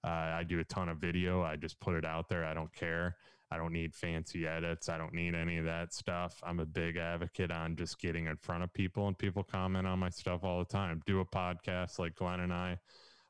[0.04, 1.44] Uh, I do a ton of video.
[1.44, 2.44] I just put it out there.
[2.44, 3.16] I don't care.
[3.54, 4.90] I don't need fancy edits.
[4.90, 6.40] I don't need any of that stuff.
[6.44, 10.00] I'm a big advocate on just getting in front of people and people comment on
[10.00, 11.04] my stuff all the time.
[11.06, 12.80] Do a podcast like Glenn and I.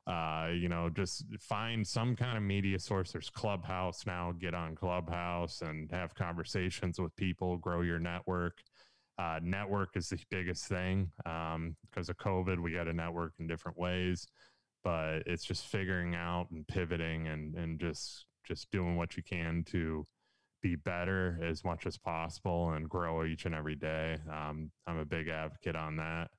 [0.06, 3.12] Uh, you know, just find some kind of media source.
[3.12, 4.32] There's Clubhouse now.
[4.32, 8.62] Get on Clubhouse and have conversations with people, grow your network.
[9.18, 11.10] Uh, network is the biggest thing.
[11.26, 14.26] Um, because of COVID, we got to network in different ways,
[14.82, 19.64] but it's just figuring out and pivoting and, and just, just doing what you can
[19.68, 20.06] to
[20.64, 24.16] be better as much as possible and grow each and every day.
[24.32, 26.30] Um, I'm a big advocate on that,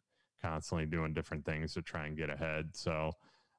[0.42, 2.70] constantly doing different things to try and get ahead.
[2.74, 3.12] So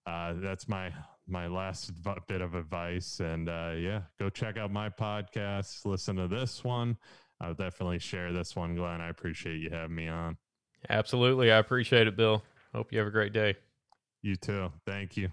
[0.07, 0.93] uh, that's my
[1.29, 1.93] my last
[2.27, 3.21] bit of advice.
[3.21, 5.87] And uh, yeah, go check out my podcast.
[5.87, 6.97] Listen to this one.
[7.41, 9.01] I'll definitely share this one, Glenn.
[9.01, 10.37] I appreciate you having me on.
[10.91, 11.53] Absolutely.
[11.53, 12.43] I appreciate it, Bill.
[12.75, 13.55] Hope you have a great day.
[14.23, 14.73] You too.
[14.85, 15.31] Thank you.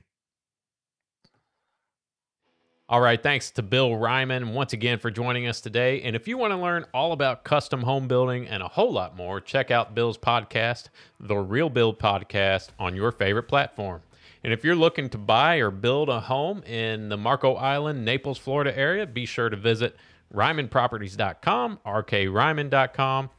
[2.89, 6.01] All right, thanks to Bill Ryman once again for joining us today.
[6.01, 9.15] And if you want to learn all about custom home building and a whole lot
[9.15, 14.01] more, check out Bill's podcast, The Real Build Podcast, on your favorite platform.
[14.43, 18.37] And if you're looking to buy or build a home in the Marco Island, Naples,
[18.37, 19.95] Florida area, be sure to visit
[20.33, 23.29] RymanProperties.com, RKRyman.com,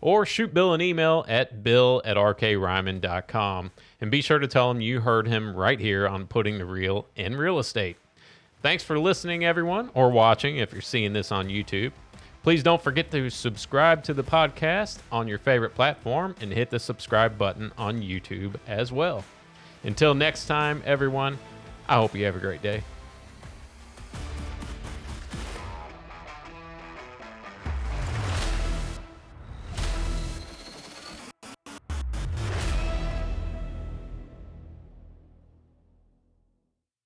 [0.00, 3.70] or shoot Bill an email at bill at RKRyman.com.
[4.00, 7.06] And be sure to tell him you heard him right here on Putting the Real
[7.14, 7.96] in Real Estate.
[8.60, 11.92] Thanks for listening, everyone, or watching if you're seeing this on YouTube.
[12.42, 16.78] Please don't forget to subscribe to the podcast on your favorite platform and hit the
[16.78, 19.24] subscribe button on YouTube as well.
[19.84, 21.38] Until next time, everyone,
[21.88, 22.82] I hope you have a great day.